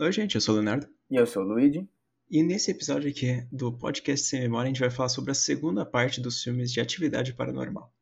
Oi, 0.00 0.12
gente, 0.12 0.36
eu 0.36 0.40
sou 0.40 0.54
o 0.54 0.58
Leonardo. 0.58 0.86
E 1.10 1.16
eu 1.16 1.26
sou 1.26 1.42
o 1.42 1.44
Luigi. 1.44 1.84
E 2.30 2.40
nesse 2.40 2.70
episódio 2.70 3.10
aqui 3.10 3.44
do 3.50 3.76
podcast 3.76 4.28
Sem 4.28 4.42
Memória, 4.42 4.66
a 4.66 4.72
gente 4.72 4.78
vai 4.78 4.90
falar 4.90 5.08
sobre 5.08 5.32
a 5.32 5.34
segunda 5.34 5.84
parte 5.84 6.20
dos 6.20 6.40
filmes 6.40 6.70
de 6.70 6.80
Atividade 6.80 7.34
Paranormal. 7.34 7.92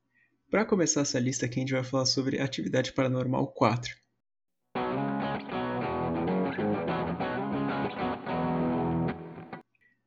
Para 0.51 0.67
começar 0.67 1.01
essa 1.01 1.19
lista 1.19 1.47
aqui, 1.47 1.59
a 1.59 1.61
gente 1.61 1.73
vai 1.73 1.83
falar 1.83 2.05
sobre 2.05 2.39
Atividade 2.39 2.93
Paranormal 2.93 3.51
4. 3.51 3.97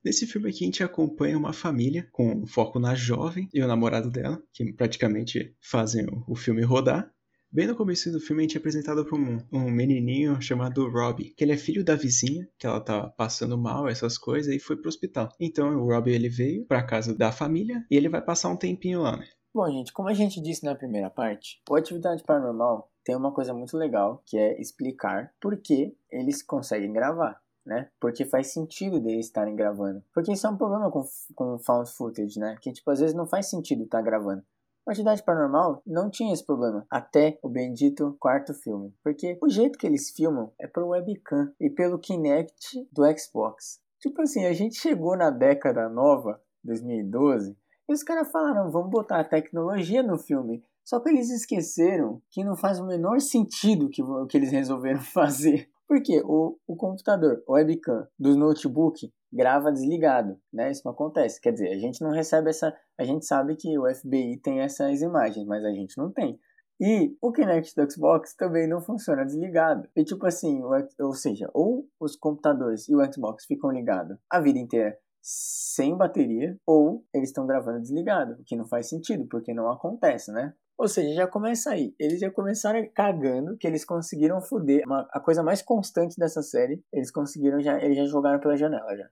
Nesse 0.05 0.27
filme 0.27 0.49
aqui 0.51 0.65
a 0.65 0.67
gente 0.67 0.83
acompanha 0.83 1.39
uma 1.39 1.53
família 1.53 2.07
com 2.11 2.45
foco 2.45 2.79
na 2.79 2.93
jovem 2.93 3.49
e 3.51 3.63
o 3.63 3.67
namorado 3.67 4.11
dela, 4.11 4.39
que 4.53 4.71
praticamente 4.73 5.55
fazem 5.59 6.05
o 6.27 6.35
filme 6.35 6.61
rodar. 6.61 7.11
Bem 7.51 7.65
no 7.65 7.75
começo 7.75 8.11
do 8.11 8.19
filme 8.19 8.43
a 8.43 8.43
gente 8.43 8.57
é 8.57 8.59
apresentado 8.59 9.03
por 9.03 9.19
um, 9.19 9.39
um 9.51 9.71
menininho 9.71 10.39
chamado 10.39 10.87
Robbie, 10.87 11.33
que 11.35 11.43
ele 11.43 11.51
é 11.51 11.57
filho 11.57 11.83
da 11.83 11.95
vizinha, 11.95 12.47
que 12.59 12.67
ela 12.67 12.79
tá 12.79 13.07
passando 13.09 13.57
mal, 13.57 13.87
essas 13.87 14.19
coisas, 14.19 14.53
e 14.53 14.59
foi 14.59 14.77
pro 14.77 14.87
hospital. 14.87 15.29
Então 15.39 15.75
o 15.75 15.91
Robbie 15.91 16.13
ele 16.13 16.29
veio 16.29 16.63
pra 16.65 16.83
casa 16.83 17.15
da 17.17 17.31
família 17.31 17.83
e 17.89 17.97
ele 17.97 18.07
vai 18.07 18.21
passar 18.21 18.49
um 18.49 18.55
tempinho 18.55 19.01
lá, 19.01 19.17
né? 19.17 19.27
Bom, 19.51 19.67
gente, 19.71 19.91
como 19.91 20.09
a 20.09 20.13
gente 20.13 20.39
disse 20.39 20.63
na 20.63 20.75
primeira 20.75 21.09
parte, 21.09 21.59
o 21.67 21.75
Atividade 21.75 22.21
Paranormal 22.21 22.91
tem 23.03 23.15
uma 23.15 23.33
coisa 23.33 23.51
muito 23.51 23.75
legal, 23.75 24.21
que 24.27 24.37
é 24.37 24.61
explicar 24.61 25.33
por 25.41 25.57
que 25.57 25.97
eles 26.11 26.43
conseguem 26.43 26.93
gravar 26.93 27.41
né? 27.65 27.87
Porque 27.99 28.25
faz 28.25 28.47
sentido 28.47 28.99
deles 28.99 29.27
estarem 29.27 29.55
gravando. 29.55 30.03
Porque 30.13 30.33
isso 30.33 30.47
é 30.47 30.49
um 30.49 30.57
problema 30.57 30.89
com, 30.89 31.03
com 31.35 31.59
found 31.59 31.89
footage, 31.91 32.39
né? 32.39 32.57
Que, 32.59 32.73
tipo, 32.73 32.89
às 32.89 32.99
vezes 32.99 33.15
não 33.15 33.27
faz 33.27 33.47
sentido 33.47 33.83
estar 33.83 33.99
tá 33.99 34.03
gravando. 34.03 34.43
A 34.89 34.91
Atividade 34.91 35.21
Paranormal 35.21 35.83
não 35.85 36.09
tinha 36.09 36.33
esse 36.33 36.43
problema 36.43 36.83
até 36.89 37.37
o 37.43 37.47
bendito 37.47 38.17
quarto 38.19 38.55
filme. 38.55 38.91
Porque 39.03 39.37
o 39.39 39.47
jeito 39.47 39.77
que 39.77 39.85
eles 39.85 40.09
filmam 40.09 40.51
é 40.59 40.65
por 40.65 40.83
webcam 40.83 41.53
e 41.61 41.69
pelo 41.69 41.99
Kinect 41.99 42.87
do 42.91 43.03
Xbox. 43.15 43.79
Tipo 43.99 44.23
assim, 44.23 44.47
a 44.47 44.53
gente 44.53 44.79
chegou 44.79 45.15
na 45.15 45.29
década 45.29 45.87
nova, 45.87 46.41
2012, 46.63 47.55
e 47.87 47.93
os 47.93 48.01
caras 48.01 48.31
falaram, 48.31 48.71
vamos 48.71 48.89
botar 48.89 49.19
a 49.19 49.23
tecnologia 49.23 50.01
no 50.01 50.17
filme. 50.17 50.63
Só 50.83 50.99
que 50.99 51.09
eles 51.09 51.29
esqueceram 51.29 52.19
que 52.31 52.43
não 52.43 52.55
faz 52.55 52.79
o 52.79 52.87
menor 52.87 53.21
sentido 53.21 53.89
que, 53.89 54.01
que 54.27 54.37
eles 54.37 54.51
resolveram 54.51 55.01
fazer. 55.13 55.69
Porque 55.87 56.19
o, 56.25 56.57
o 56.65 56.75
computador, 56.75 57.43
o 57.47 57.53
webcam 57.53 58.07
dos 58.17 58.35
notebook 58.35 59.13
grava 59.31 59.71
desligado, 59.71 60.39
né? 60.51 60.71
Isso 60.71 60.81
não 60.85 60.91
acontece. 60.91 61.39
Quer 61.39 61.53
dizer, 61.53 61.69
a 61.69 61.77
gente 61.77 62.01
não 62.01 62.11
recebe 62.11 62.49
essa. 62.49 62.75
A 62.97 63.03
gente 63.03 63.25
sabe 63.25 63.55
que 63.55 63.77
o 63.77 63.83
FBI 63.93 64.37
tem 64.37 64.61
essas 64.61 65.01
imagens, 65.01 65.45
mas 65.45 65.63
a 65.63 65.71
gente 65.71 65.97
não 65.97 66.11
tem. 66.11 66.39
E 66.81 67.13
o 67.21 67.31
Kinect 67.31 67.75
do 67.75 67.91
Xbox 67.91 68.33
também 68.35 68.67
não 68.67 68.81
funciona 68.81 69.25
desligado. 69.25 69.87
E 69.95 70.03
tipo 70.03 70.25
assim, 70.25 70.61
o, 70.63 70.71
ou 71.01 71.13
seja, 71.13 71.49
ou 71.53 71.85
os 71.99 72.15
computadores 72.15 72.87
e 72.87 72.95
o 72.95 73.13
Xbox 73.13 73.45
ficam 73.45 73.69
ligados 73.69 74.17
a 74.29 74.39
vida 74.39 74.59
inteira 74.59 74.97
sem 75.21 75.95
bateria, 75.97 76.57
ou 76.65 77.03
eles 77.13 77.29
estão 77.29 77.45
gravando 77.45 77.81
desligado, 77.81 78.33
o 78.33 78.43
que 78.45 78.55
não 78.55 78.65
faz 78.65 78.87
sentido, 78.87 79.27
porque 79.29 79.53
não 79.53 79.69
acontece, 79.69 80.31
né? 80.31 80.53
Ou 80.77 80.87
seja, 80.87 81.13
já 81.13 81.27
começa 81.27 81.71
aí. 81.71 81.93
Eles 81.99 82.21
já 82.21 82.31
começaram 82.31 82.89
cagando 82.95 83.57
que 83.57 83.67
eles 83.67 83.83
conseguiram 83.83 84.41
foder 84.41 84.81
uma, 84.85 85.05
a 85.11 85.19
coisa 85.19 85.43
mais 85.43 85.61
constante 85.61 86.15
dessa 86.17 86.41
série. 86.41 86.81
Eles 86.93 87.11
conseguiram 87.11 87.59
já, 87.59 87.77
eles 87.83 87.97
já 87.97 88.05
jogaram 88.05 88.39
pela 88.39 88.55
janela 88.55 88.95
já. 88.95 89.09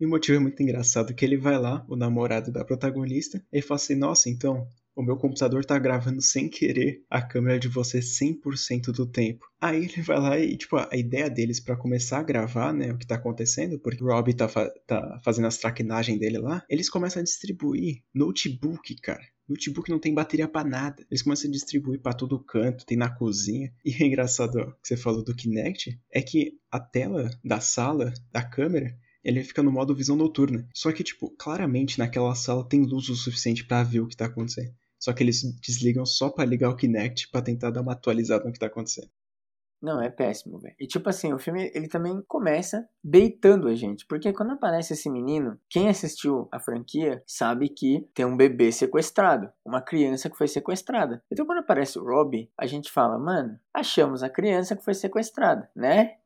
E 0.00 0.06
o 0.06 0.08
motivo 0.08 0.36
é 0.36 0.40
muito 0.40 0.62
engraçado 0.62 1.14
que 1.14 1.24
ele 1.24 1.36
vai 1.36 1.58
lá, 1.58 1.84
o 1.88 1.96
namorado 1.96 2.52
da 2.52 2.64
protagonista, 2.64 3.44
e 3.52 3.60
fala 3.60 3.76
assim: 3.76 3.94
"Nossa, 3.94 4.28
então, 4.28 4.66
o 4.94 5.02
meu 5.02 5.16
computador 5.16 5.64
tá 5.64 5.78
gravando 5.78 6.20
sem 6.20 6.48
querer 6.48 7.04
a 7.08 7.22
câmera 7.22 7.58
de 7.58 7.68
você 7.68 8.00
100% 8.00 8.92
do 8.92 9.06
tempo. 9.06 9.46
Aí 9.60 9.84
ele 9.84 10.02
vai 10.02 10.20
lá 10.20 10.38
e, 10.38 10.56
tipo, 10.56 10.76
a 10.76 10.96
ideia 10.96 11.30
deles 11.30 11.60
para 11.60 11.76
começar 11.76 12.18
a 12.18 12.22
gravar, 12.24 12.72
né, 12.72 12.92
o 12.92 12.98
que 12.98 13.06
tá 13.06 13.14
acontecendo, 13.14 13.78
porque 13.78 14.02
o 14.02 14.08
Rob 14.08 14.34
tá, 14.34 14.48
fa 14.48 14.68
tá 14.86 15.20
fazendo 15.24 15.46
as 15.46 15.56
traquinagens 15.58 16.18
dele 16.18 16.38
lá, 16.38 16.64
eles 16.68 16.90
começam 16.90 17.20
a 17.20 17.24
distribuir 17.24 18.02
notebook, 18.14 18.96
cara 19.00 19.22
notebook 19.48 19.90
não 19.90 19.98
tem 19.98 20.12
bateria 20.12 20.46
para 20.46 20.68
nada. 20.68 21.06
Eles 21.10 21.22
começam 21.22 21.48
a 21.48 21.52
distribuir 21.52 22.00
para 22.00 22.12
todo 22.12 22.38
canto, 22.38 22.84
tem 22.84 22.98
na 22.98 23.08
cozinha. 23.08 23.72
E 23.82 23.94
é 24.02 24.06
engraçado 24.06 24.76
que 24.82 24.88
você 24.88 24.96
falou 24.96 25.24
do 25.24 25.34
Kinect, 25.34 25.98
é 26.12 26.20
que 26.20 26.58
a 26.70 26.78
tela 26.78 27.30
da 27.42 27.58
sala, 27.58 28.12
da 28.30 28.42
câmera, 28.42 28.94
ele 29.28 29.44
fica 29.44 29.62
no 29.62 29.70
modo 29.70 29.94
visão 29.94 30.16
noturna. 30.16 30.66
Só 30.74 30.90
que, 30.90 31.04
tipo, 31.04 31.30
claramente 31.36 31.98
naquela 31.98 32.34
sala 32.34 32.66
tem 32.66 32.82
luz 32.82 33.10
o 33.10 33.14
suficiente 33.14 33.62
para 33.64 33.82
ver 33.82 34.00
o 34.00 34.08
que 34.08 34.16
tá 34.16 34.24
acontecendo. 34.24 34.72
Só 34.98 35.12
que 35.12 35.22
eles 35.22 35.42
desligam 35.60 36.06
só 36.06 36.30
para 36.30 36.46
ligar 36.46 36.70
o 36.70 36.76
Kinect 36.76 37.30
para 37.30 37.42
tentar 37.42 37.70
dar 37.70 37.82
uma 37.82 37.92
atualizada 37.92 38.44
no 38.44 38.52
que 38.52 38.58
tá 38.58 38.66
acontecendo. 38.66 39.10
Não, 39.80 40.02
é 40.02 40.10
péssimo, 40.10 40.58
velho. 40.58 40.74
E 40.80 40.86
tipo 40.86 41.08
assim, 41.08 41.32
o 41.32 41.38
filme 41.38 41.70
ele 41.72 41.86
também 41.88 42.20
começa 42.26 42.88
beitando 43.04 43.68
a 43.68 43.74
gente. 43.76 44.04
Porque 44.06 44.32
quando 44.32 44.52
aparece 44.52 44.94
esse 44.94 45.08
menino, 45.08 45.56
quem 45.68 45.88
assistiu 45.88 46.48
a 46.50 46.58
franquia 46.58 47.22
sabe 47.26 47.68
que 47.68 48.08
tem 48.12 48.24
um 48.24 48.36
bebê 48.36 48.72
sequestrado. 48.72 49.52
Uma 49.64 49.80
criança 49.80 50.28
que 50.28 50.36
foi 50.36 50.48
sequestrada. 50.48 51.22
Então 51.30 51.46
quando 51.46 51.58
aparece 51.58 51.98
o 51.98 52.04
Robbie, 52.04 52.50
a 52.58 52.66
gente 52.66 52.90
fala, 52.90 53.18
mano, 53.18 53.56
achamos 53.72 54.22
a 54.22 54.30
criança 54.30 54.74
que 54.74 54.84
foi 54.84 54.94
sequestrada, 54.94 55.70
né? 55.76 56.16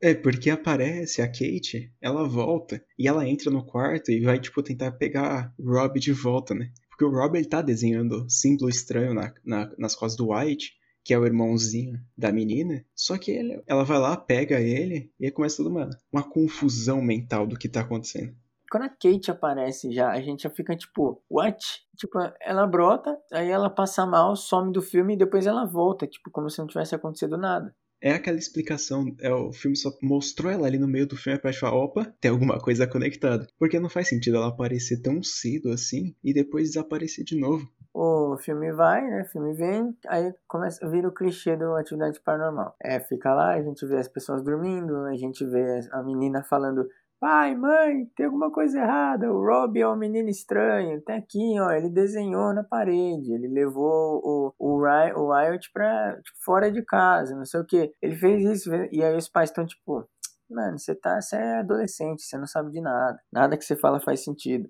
É, 0.00 0.14
porque 0.14 0.50
aparece 0.50 1.22
a 1.22 1.26
Kate, 1.26 1.92
ela 2.00 2.28
volta 2.28 2.84
e 2.98 3.08
ela 3.08 3.26
entra 3.26 3.50
no 3.50 3.64
quarto 3.64 4.10
e 4.10 4.20
vai, 4.20 4.38
tipo, 4.38 4.62
tentar 4.62 4.92
pegar 4.92 5.54
Rob 5.58 5.98
de 5.98 6.12
volta, 6.12 6.54
né? 6.54 6.70
Porque 6.88 7.04
o 7.04 7.10
Rob, 7.10 7.36
ele 7.36 7.48
tá 7.48 7.62
desenhando 7.62 8.28
símbolo 8.28 8.68
estranho 8.68 9.14
na, 9.14 9.32
na, 9.44 9.72
nas 9.78 9.94
costas 9.94 10.16
do 10.16 10.32
White 10.32 10.74
que 11.06 11.14
é 11.14 11.18
o 11.18 11.24
irmãozinho 11.24 12.00
da 12.18 12.32
menina. 12.32 12.84
Só 12.92 13.16
que 13.16 13.30
ele, 13.30 13.62
ela 13.64 13.84
vai 13.84 13.96
lá, 13.96 14.16
pega 14.16 14.58
ele 14.58 15.12
e 15.20 15.26
aí 15.26 15.30
começa 15.30 15.58
toda 15.58 15.70
uma, 15.70 15.88
uma 16.12 16.28
confusão 16.28 17.00
mental 17.00 17.46
do 17.46 17.56
que 17.56 17.68
tá 17.68 17.82
acontecendo. 17.82 18.34
Quando 18.68 18.82
a 18.82 18.88
Kate 18.88 19.30
aparece 19.30 19.92
já, 19.92 20.10
a 20.10 20.20
gente 20.20 20.42
já 20.42 20.50
fica 20.50 20.76
tipo, 20.76 21.22
what? 21.30 21.64
Tipo, 21.96 22.18
ela 22.40 22.66
brota, 22.66 23.16
aí 23.32 23.48
ela 23.48 23.70
passa 23.70 24.04
mal, 24.04 24.34
some 24.34 24.72
do 24.72 24.82
filme 24.82 25.14
e 25.14 25.16
depois 25.16 25.46
ela 25.46 25.64
volta, 25.64 26.08
tipo, 26.08 26.28
como 26.28 26.50
se 26.50 26.58
não 26.58 26.66
tivesse 26.66 26.96
acontecido 26.96 27.38
nada 27.38 27.72
é 28.06 28.12
aquela 28.12 28.38
explicação, 28.38 29.04
é, 29.20 29.32
o 29.32 29.52
filme 29.52 29.76
só 29.76 29.90
mostrou 30.02 30.50
ela 30.50 30.66
ali 30.66 30.78
no 30.78 30.86
meio 30.86 31.06
do 31.06 31.16
filme 31.16 31.38
pra 31.38 31.50
gente 31.50 31.60
falar, 31.60 31.76
opa, 31.76 32.04
tem 32.20 32.30
alguma 32.30 32.58
coisa 32.58 32.86
conectada. 32.86 33.46
Porque 33.58 33.80
não 33.80 33.88
faz 33.88 34.08
sentido 34.08 34.36
ela 34.36 34.48
aparecer 34.48 35.02
tão 35.02 35.22
cedo 35.22 35.70
assim 35.70 36.14
e 36.22 36.32
depois 36.32 36.68
desaparecer 36.68 37.24
de 37.24 37.36
novo 37.38 37.68
o 37.98 38.36
filme 38.36 38.70
vai, 38.72 39.02
né? 39.08 39.22
O 39.22 39.24
filme 39.24 39.54
vem, 39.54 39.96
aí 40.06 40.34
começa, 40.46 40.86
vira 40.86 41.08
o 41.08 41.12
clichê 41.12 41.56
da 41.56 41.80
atividade 41.80 42.20
paranormal. 42.20 42.76
É, 42.82 43.00
fica 43.00 43.32
lá, 43.32 43.54
a 43.54 43.62
gente 43.62 43.86
vê 43.86 43.96
as 43.96 44.06
pessoas 44.08 44.42
dormindo, 44.42 44.94
a 45.06 45.16
gente 45.16 45.44
vê 45.46 45.80
a 45.90 46.02
menina 46.02 46.42
falando 46.42 46.86
Pai, 47.18 47.54
mãe, 47.54 48.04
tem 48.14 48.26
alguma 48.26 48.50
coisa 48.52 48.78
errada. 48.78 49.32
O 49.32 49.40
Rob 49.42 49.80
é 49.80 49.88
um 49.88 49.96
menino 49.96 50.28
estranho. 50.28 51.00
Tá 51.02 51.16
aqui, 51.16 51.58
ó. 51.58 51.70
Ele 51.70 51.88
desenhou 51.88 52.52
na 52.52 52.62
parede. 52.62 53.32
Ele 53.32 53.48
levou 53.48 54.20
o, 54.22 54.54
o, 54.58 54.78
o 54.78 55.34
Riot 55.34 55.70
pra 55.72 56.14
tipo, 56.20 56.38
fora 56.44 56.70
de 56.70 56.82
casa, 56.84 57.34
não 57.34 57.44
sei 57.46 57.60
o 57.60 57.64
que. 57.66 57.90
Ele 58.02 58.14
fez 58.16 58.44
isso. 58.44 58.70
E 58.92 59.02
aí 59.02 59.16
os 59.16 59.28
pais 59.28 59.48
estão 59.50 59.64
tipo, 59.64 60.06
mano, 60.50 60.78
você 60.78 60.94
tá, 60.94 61.20
você 61.20 61.36
é 61.36 61.58
adolescente, 61.60 62.22
você 62.22 62.36
não 62.36 62.46
sabe 62.46 62.70
de 62.70 62.80
nada. 62.82 63.18
Nada 63.32 63.56
que 63.56 63.64
você 63.64 63.76
fala 63.76 63.98
faz 63.98 64.22
sentido. 64.22 64.68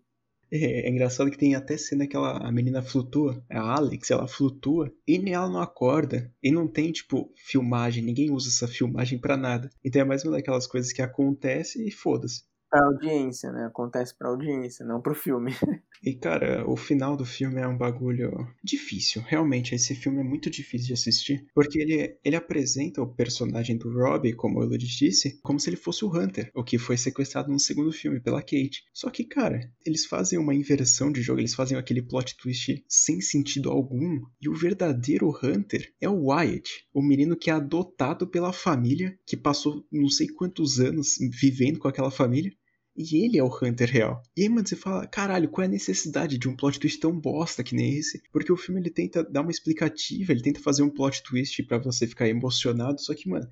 É, 0.50 0.86
é, 0.86 0.88
engraçado 0.88 1.30
que 1.30 1.38
tem 1.38 1.54
até 1.54 1.76
cena 1.76 2.06
que 2.06 2.16
ela, 2.16 2.38
a 2.38 2.52
menina 2.52 2.82
flutua, 2.82 3.44
a 3.50 3.76
Alex, 3.76 4.10
ela 4.10 4.28
flutua 4.28 4.92
e 5.06 5.16
ela 5.30 5.48
não 5.48 5.60
acorda. 5.60 6.32
E 6.42 6.50
não 6.50 6.68
tem, 6.68 6.92
tipo, 6.92 7.32
filmagem, 7.36 8.04
ninguém 8.04 8.30
usa 8.30 8.48
essa 8.48 8.68
filmagem 8.68 9.18
para 9.18 9.36
nada. 9.36 9.70
Então 9.84 10.02
é 10.02 10.04
mais 10.04 10.24
uma 10.24 10.32
daquelas 10.32 10.66
coisas 10.66 10.92
que 10.92 11.02
acontece 11.02 11.86
e 11.86 11.90
foda-se 11.90 12.44
pra 12.70 12.84
audiência, 12.84 13.50
né? 13.52 13.66
Acontece 13.66 14.16
pra 14.16 14.28
audiência, 14.28 14.84
não 14.84 15.00
pro 15.00 15.14
filme. 15.14 15.52
E, 16.04 16.14
cara, 16.14 16.68
o 16.68 16.76
final 16.76 17.16
do 17.16 17.24
filme 17.24 17.60
é 17.60 17.66
um 17.66 17.76
bagulho 17.76 18.30
difícil. 18.62 19.22
Realmente, 19.26 19.74
esse 19.74 19.94
filme 19.94 20.20
é 20.20 20.22
muito 20.22 20.50
difícil 20.50 20.88
de 20.88 20.92
assistir. 20.92 21.46
Porque 21.54 21.80
ele, 21.80 22.16
ele 22.22 22.36
apresenta 22.36 23.02
o 23.02 23.12
personagem 23.12 23.76
do 23.76 23.90
Robbie, 23.90 24.34
como 24.34 24.62
eu 24.62 24.68
disse, 24.76 25.40
como 25.42 25.58
se 25.58 25.70
ele 25.70 25.76
fosse 25.76 26.04
o 26.04 26.14
Hunter, 26.14 26.50
o 26.54 26.62
que 26.62 26.78
foi 26.78 26.96
sequestrado 26.96 27.50
no 27.50 27.58
segundo 27.58 27.90
filme 27.92 28.20
pela 28.20 28.42
Kate. 28.42 28.84
Só 28.92 29.10
que, 29.10 29.24
cara, 29.24 29.58
eles 29.84 30.06
fazem 30.06 30.38
uma 30.38 30.54
inversão 30.54 31.10
de 31.10 31.22
jogo, 31.22 31.40
eles 31.40 31.54
fazem 31.54 31.76
aquele 31.76 32.02
plot 32.02 32.36
twist 32.36 32.84
sem 32.88 33.20
sentido 33.20 33.70
algum. 33.70 34.20
E 34.40 34.48
o 34.48 34.54
verdadeiro 34.54 35.30
Hunter 35.42 35.92
é 36.00 36.08
o 36.08 36.26
Wyatt, 36.26 36.86
o 36.92 37.02
menino 37.02 37.36
que 37.36 37.50
é 37.50 37.54
adotado 37.54 38.26
pela 38.26 38.52
família, 38.52 39.18
que 39.26 39.36
passou 39.36 39.84
não 39.90 40.08
sei 40.08 40.28
quantos 40.28 40.78
anos 40.78 41.16
vivendo 41.40 41.78
com 41.78 41.88
aquela 41.88 42.10
família 42.10 42.52
e 42.96 43.24
ele 43.24 43.38
é 43.38 43.42
o 43.42 43.50
Hunter 43.50 43.90
real. 43.90 44.22
E 44.36 44.42
aí, 44.42 44.48
mano, 44.48 44.66
você 44.66 44.74
fala, 44.74 45.06
caralho, 45.06 45.48
qual 45.48 45.64
é 45.64 45.66
a 45.66 45.70
necessidade 45.70 46.38
de 46.38 46.48
um 46.48 46.56
plot 46.56 46.80
twist 46.80 46.98
tão 46.98 47.12
bosta 47.18 47.62
que 47.62 47.74
nem 47.74 47.96
esse? 47.96 48.22
Porque 48.32 48.52
o 48.52 48.56
filme 48.56 48.80
ele 48.80 48.90
tenta 48.90 49.22
dar 49.22 49.42
uma 49.42 49.50
explicativa, 49.50 50.32
ele 50.32 50.42
tenta 50.42 50.60
fazer 50.60 50.82
um 50.82 50.90
plot 50.90 51.22
twist 51.22 51.62
para 51.64 51.78
você 51.78 52.06
ficar 52.06 52.28
emocionado, 52.28 53.00
só 53.00 53.14
que, 53.14 53.28
mano, 53.28 53.46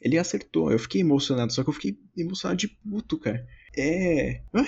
ele 0.00 0.18
acertou. 0.18 0.72
Eu 0.72 0.78
fiquei 0.78 1.00
emocionado, 1.00 1.52
só 1.52 1.62
que 1.62 1.70
eu 1.70 1.74
fiquei 1.74 1.98
emocionado 2.16 2.58
de 2.58 2.68
puto, 2.68 3.18
cara. 3.18 3.46
É. 3.76 4.42
Ai. 4.52 4.66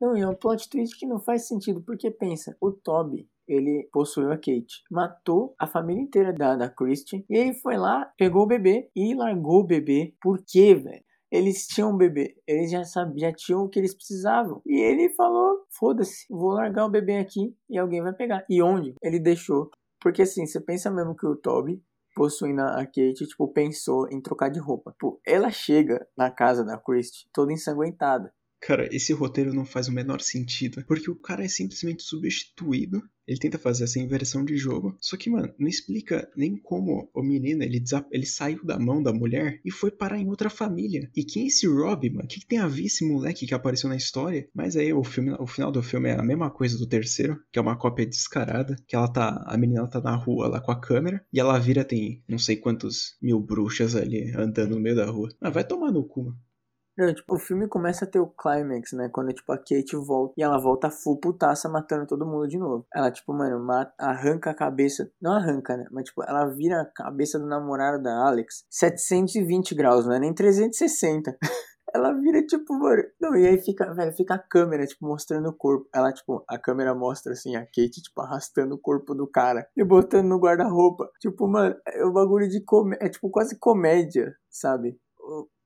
Não, 0.00 0.16
é 0.16 0.26
um 0.26 0.34
plot 0.34 0.68
twist 0.68 0.98
que 0.98 1.06
não 1.06 1.20
faz 1.20 1.46
sentido, 1.46 1.80
porque 1.80 2.10
pensa, 2.10 2.56
o 2.60 2.72
Toby, 2.72 3.28
ele 3.46 3.88
possuiu 3.92 4.32
a 4.32 4.36
Kate. 4.36 4.82
Matou 4.90 5.54
a 5.58 5.66
família 5.66 6.02
inteira 6.02 6.32
da, 6.32 6.56
da 6.56 6.68
Christian. 6.68 7.22
E 7.28 7.36
ele 7.36 7.54
foi 7.54 7.76
lá, 7.76 8.12
pegou 8.16 8.42
o 8.42 8.46
bebê 8.46 8.90
e 8.96 9.14
largou 9.14 9.60
o 9.60 9.66
bebê. 9.66 10.14
Por 10.20 10.42
quê, 10.44 10.74
velho? 10.74 11.04
Eles 11.32 11.66
tinham 11.66 11.92
um 11.92 11.96
bebê, 11.96 12.36
eles 12.46 12.70
já 12.70 12.84
sabiam, 12.84 13.18
já 13.18 13.32
tinham 13.32 13.62
o 13.62 13.68
que 13.68 13.78
eles 13.78 13.94
precisavam. 13.94 14.60
E 14.66 14.78
ele 14.78 15.08
falou: 15.14 15.64
foda-se, 15.70 16.26
vou 16.28 16.52
largar 16.52 16.84
o 16.84 16.90
bebê 16.90 17.16
aqui 17.16 17.56
e 17.70 17.78
alguém 17.78 18.02
vai 18.02 18.12
pegar. 18.12 18.44
E 18.50 18.62
onde? 18.62 18.94
Ele 19.02 19.18
deixou. 19.18 19.70
Porque 19.98 20.20
assim, 20.22 20.44
você 20.44 20.60
pensa 20.60 20.90
mesmo 20.90 21.16
que 21.16 21.26
o 21.26 21.34
Toby 21.34 21.82
possuindo 22.14 22.60
a 22.60 22.84
Kate, 22.84 23.26
tipo, 23.26 23.48
pensou 23.48 24.06
em 24.10 24.20
trocar 24.20 24.50
de 24.50 24.60
roupa. 24.60 24.92
Tipo, 24.92 25.18
ela 25.26 25.50
chega 25.50 26.06
na 26.14 26.30
casa 26.30 26.62
da 26.62 26.76
Christie 26.76 27.26
toda 27.32 27.52
ensanguentada. 27.52 28.30
Cara, 28.62 28.88
esse 28.94 29.12
roteiro 29.12 29.52
não 29.52 29.64
faz 29.64 29.88
o 29.88 29.92
menor 29.92 30.20
sentido, 30.20 30.84
porque 30.86 31.10
o 31.10 31.16
cara 31.16 31.44
é 31.44 31.48
simplesmente 31.48 32.04
substituído. 32.04 33.02
Ele 33.26 33.38
tenta 33.38 33.58
fazer 33.58 33.84
essa 33.84 33.98
inversão 33.98 34.44
de 34.44 34.56
jogo, 34.56 34.96
só 35.00 35.16
que, 35.16 35.28
mano, 35.28 35.52
não 35.58 35.66
explica 35.66 36.30
nem 36.36 36.56
como 36.56 37.10
o 37.12 37.22
menino 37.22 37.64
ele, 37.64 37.82
ele 38.12 38.26
saiu 38.26 38.64
da 38.64 38.78
mão 38.78 39.02
da 39.02 39.12
mulher 39.12 39.60
e 39.64 39.70
foi 39.70 39.90
parar 39.90 40.18
em 40.18 40.28
outra 40.28 40.48
família. 40.48 41.10
E 41.16 41.24
quem 41.24 41.44
é 41.44 41.46
esse 41.46 41.66
Rob, 41.66 42.08
mano? 42.10 42.24
O 42.24 42.28
que, 42.28 42.38
que, 42.38 42.46
tem 42.46 42.60
a 42.60 42.68
ver 42.68 42.84
esse 42.84 43.04
moleque 43.04 43.46
que 43.46 43.54
apareceu 43.54 43.88
na 43.88 43.96
história? 43.96 44.48
Mas 44.54 44.76
aí 44.76 44.92
o 44.92 45.02
filme, 45.02 45.32
o 45.40 45.46
final 45.46 45.72
do 45.72 45.82
filme 45.82 46.10
é 46.10 46.18
a 46.18 46.22
mesma 46.22 46.48
coisa 46.48 46.78
do 46.78 46.86
terceiro, 46.86 47.42
que 47.50 47.58
é 47.58 47.62
uma 47.62 47.76
cópia 47.76 48.06
descarada, 48.06 48.76
que 48.86 48.94
ela 48.94 49.08
tá, 49.08 49.42
a 49.44 49.58
menina 49.58 49.88
tá 49.88 50.00
na 50.00 50.14
rua 50.14 50.46
lá 50.46 50.60
com 50.60 50.70
a 50.70 50.80
câmera 50.80 51.24
e 51.32 51.40
ela 51.40 51.58
vira 51.58 51.84
tem 51.84 52.22
não 52.28 52.38
sei 52.38 52.56
quantos 52.56 53.16
mil 53.20 53.40
bruxas 53.40 53.96
ali 53.96 54.30
andando 54.36 54.76
no 54.76 54.80
meio 54.80 54.94
da 54.94 55.06
rua. 55.06 55.30
Ah, 55.40 55.50
vai 55.50 55.64
tomar 55.64 55.90
no 55.90 56.04
cu, 56.04 56.26
mano. 56.26 56.51
Não, 56.96 57.12
tipo, 57.14 57.36
o 57.36 57.38
filme 57.38 57.66
começa 57.68 58.04
a 58.04 58.08
ter 58.08 58.20
o 58.20 58.26
climax, 58.26 58.92
né? 58.92 59.08
Quando, 59.08 59.32
tipo, 59.32 59.50
a 59.50 59.56
Kate 59.56 59.96
volta 59.96 60.34
e 60.36 60.42
ela 60.42 60.58
volta 60.58 60.90
full 60.90 61.18
putaça 61.18 61.66
matando 61.68 62.06
todo 62.06 62.26
mundo 62.26 62.46
de 62.46 62.58
novo. 62.58 62.86
Ela, 62.94 63.10
tipo, 63.10 63.32
mano, 63.32 63.58
mata, 63.64 63.92
arranca 63.98 64.50
a 64.50 64.54
cabeça. 64.54 65.10
Não 65.20 65.32
arranca, 65.32 65.74
né? 65.76 65.86
Mas, 65.90 66.04
tipo, 66.04 66.22
ela 66.22 66.44
vira 66.46 66.82
a 66.82 66.84
cabeça 66.84 67.38
do 67.38 67.46
namorado 67.46 68.02
da 68.02 68.14
Alex 68.26 68.64
720 68.68 69.74
graus, 69.74 70.04
não 70.06 70.14
é 70.14 70.18
nem 70.18 70.34
360. 70.34 71.34
ela 71.94 72.12
vira, 72.12 72.44
tipo, 72.44 72.74
mano. 72.74 73.02
Não, 73.20 73.34
e 73.36 73.46
aí 73.46 73.58
fica, 73.58 73.92
velho, 73.94 74.12
fica 74.12 74.34
a 74.34 74.38
câmera, 74.38 74.86
tipo, 74.86 75.06
mostrando 75.06 75.48
o 75.48 75.54
corpo. 75.54 75.88
Ela, 75.94 76.12
tipo, 76.12 76.44
a 76.46 76.58
câmera 76.58 76.94
mostra, 76.94 77.32
assim, 77.32 77.56
a 77.56 77.64
Kate, 77.64 78.02
tipo, 78.02 78.20
arrastando 78.20 78.74
o 78.74 78.78
corpo 78.78 79.14
do 79.14 79.26
cara 79.26 79.66
e 79.76 79.82
botando 79.82 80.26
no 80.28 80.38
guarda-roupa. 80.38 81.08
Tipo, 81.20 81.48
mano, 81.48 81.74
é 81.86 82.04
um 82.04 82.12
bagulho 82.12 82.48
de 82.48 82.62
comédia. 82.62 83.06
É, 83.06 83.08
tipo, 83.08 83.30
quase 83.30 83.58
comédia, 83.58 84.34
sabe? 84.50 84.98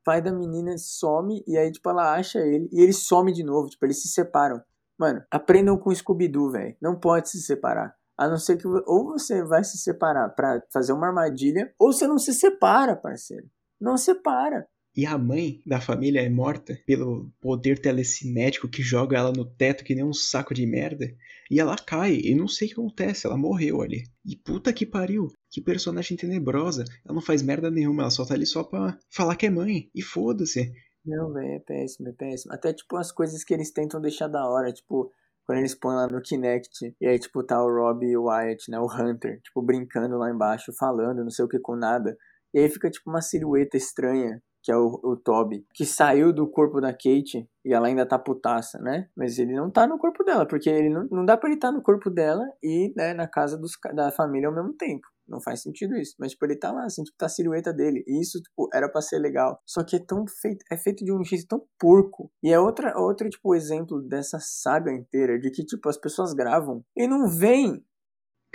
Pai 0.07 0.23
da 0.23 0.33
menina 0.33 0.79
some 0.79 1.43
e 1.49 1.59
aí, 1.59 1.73
tipo, 1.73 1.91
ela 1.91 2.15
acha 2.15 2.39
ele 2.39 2.69
e 2.73 2.81
ele 2.81 2.93
some 2.93 3.33
de 3.33 3.43
novo. 3.43 3.69
Tipo, 3.69 3.85
eles 3.87 4.01
se 4.01 4.09
separam. 4.09 4.63
Mano, 4.99 5.21
aprendam 5.31 5.77
com 5.77 5.93
Scooby-Doo, 5.93 6.53
velho. 6.53 6.77
Não 6.81 6.99
pode 6.99 7.29
se 7.29 7.43
separar. 7.43 7.93
A 8.17 8.29
não 8.29 8.39
ser 8.39 8.57
que 8.57 8.67
ou 8.67 9.13
você 9.13 9.43
vai 9.43 9.65
se 9.65 9.77
separar 9.77 10.31
para 10.31 10.63
fazer 10.73 10.93
uma 10.93 11.09
armadilha, 11.09 11.75
ou 11.79 11.93
você 11.93 12.07
não 12.07 12.19
se 12.19 12.33
separa, 12.33 12.97
parceiro. 12.97 13.47
Não 13.81 13.97
separa. 13.97 14.67
E 14.97 15.05
a 15.05 15.19
mãe 15.19 15.61
da 15.67 15.79
família 15.79 16.23
é 16.23 16.29
morta 16.31 16.81
pelo 16.87 17.31
poder 17.39 17.79
telecinético 17.79 18.67
que 18.67 18.83
joga 18.83 19.19
ela 19.19 19.31
no 19.31 19.45
teto 19.45 19.85
que 19.85 19.95
nem 19.95 20.03
um 20.03 20.15
saco 20.15 20.55
de 20.55 20.67
merda. 20.67 21.15
E 21.51 21.61
ela 21.61 21.77
cai, 21.77 22.15
e 22.15 22.35
não 22.35 22.49
sei 22.49 22.67
o 22.67 22.71
que 22.71 22.81
acontece, 22.81 23.27
ela 23.27 23.37
morreu 23.37 23.83
ali. 23.83 24.05
E 24.25 24.35
puta 24.35 24.73
que 24.73 24.87
pariu, 24.87 25.29
que 25.51 25.61
personagem 25.61 26.17
tenebrosa. 26.17 26.83
Ela 27.05 27.15
não 27.15 27.21
faz 27.21 27.43
merda 27.43 27.71
nenhuma, 27.71 28.05
ela 28.05 28.11
só 28.11 28.25
tá 28.25 28.33
ali 28.33 28.47
só 28.47 28.65
pra 28.65 28.99
falar 29.11 29.37
que 29.37 29.45
é 29.45 29.51
mãe. 29.51 29.91
E 29.95 30.01
foda-se. 30.01 30.73
Não, 31.05 31.31
velho, 31.31 31.53
é 31.53 31.59
péssimo, 31.59 32.09
é 32.09 32.13
péssimo. 32.13 32.55
Até, 32.55 32.73
tipo, 32.73 32.97
as 32.97 33.13
coisas 33.13 33.45
que 33.45 33.53
eles 33.53 33.71
tentam 33.71 34.01
deixar 34.01 34.29
da 34.29 34.49
hora, 34.49 34.73
tipo, 34.73 35.13
quando 35.45 35.59
eles 35.59 35.75
põem 35.75 35.95
lá 35.95 36.09
no 36.09 36.23
Kinect, 36.23 36.97
e 36.99 37.07
aí, 37.07 37.19
tipo, 37.19 37.45
tá 37.45 37.63
o 37.63 37.69
Rob 37.69 38.05
e 38.05 38.17
o 38.17 38.25
Wyatt, 38.25 38.71
né, 38.71 38.81
o 38.81 38.87
Hunter, 38.87 39.43
tipo, 39.43 39.61
brincando 39.61 40.17
lá 40.17 40.31
embaixo, 40.31 40.73
falando, 40.73 41.23
não 41.23 41.31
sei 41.31 41.45
o 41.45 41.49
que 41.49 41.61
com 41.61 41.77
nada. 41.77 42.17
E 42.55 42.61
aí 42.61 42.69
fica, 42.71 42.91
tipo, 42.91 43.11
uma 43.11 43.21
silhueta 43.21 43.77
estranha 43.77 44.43
que 44.67 44.73
é 44.73 44.77
o, 44.77 45.01
o 45.05 45.17
Toby, 45.17 45.65
que 45.73 45.87
saiu 45.87 46.33
do 46.33 46.45
corpo 46.51 46.81
da 46.81 46.93
Kate 46.93 47.49
e 47.65 47.73
ela 47.73 47.87
ainda 47.87 48.05
tá 48.05 48.19
putaça, 48.19 48.81
né? 48.81 49.09
Mas 49.17 49.39
ele 49.39 49.55
não 49.55 49.71
tá 49.71 49.87
no 49.87 49.97
corpo 49.97 50.25
dela, 50.25 50.45
porque 50.45 50.69
ele 50.69 50.89
não, 50.89 51.07
não 51.09 51.25
dá 51.25 51.37
pra 51.37 51.49
ele 51.49 51.55
estar 51.57 51.69
tá 51.69 51.73
no 51.73 51.81
corpo 51.81 52.11
dela 52.11 52.43
e 52.61 52.93
né, 52.97 53.15
na 53.15 53.29
casa 53.29 53.57
dos, 53.57 53.75
da 53.95 54.11
família 54.11 54.49
ao 54.49 54.55
mesmo 54.55 54.73
tempo. 54.73 55.07
Não 55.29 55.41
faz 55.41 55.63
sentido 55.63 55.97
isso. 55.97 56.17
Mas, 56.19 56.33
tipo, 56.33 56.45
ele 56.47 56.57
tá 56.57 56.73
lá, 56.73 56.85
assim, 56.85 57.05
tipo, 57.05 57.17
tá 57.17 57.27
a 57.27 57.29
silhueta 57.29 57.73
dele. 57.73 58.03
E 58.09 58.21
isso, 58.21 58.41
tipo, 58.41 58.69
era 58.75 58.89
pra 58.89 59.01
ser 59.01 59.21
legal. 59.21 59.61
Só 59.65 59.85
que 59.85 59.97
é 59.97 60.01
tão 60.01 60.25
feito, 60.27 60.65
é 60.71 60.77
feito 60.77 61.05
de 61.05 61.13
um 61.13 61.23
jeito 61.23 61.47
tão 61.47 61.63
porco. 61.79 62.31
E 62.43 62.53
é 62.53 62.59
outra, 62.59 62.99
outro, 62.99 63.29
tipo, 63.29 63.55
exemplo 63.55 64.03
dessa 64.03 64.39
saga 64.41 64.93
inteira, 64.93 65.39
de 65.39 65.51
que, 65.51 65.65
tipo, 65.65 65.89
as 65.89 65.97
pessoas 65.97 66.33
gravam 66.33 66.85
e 66.97 67.07
não 67.07 67.29
vem 67.29 67.85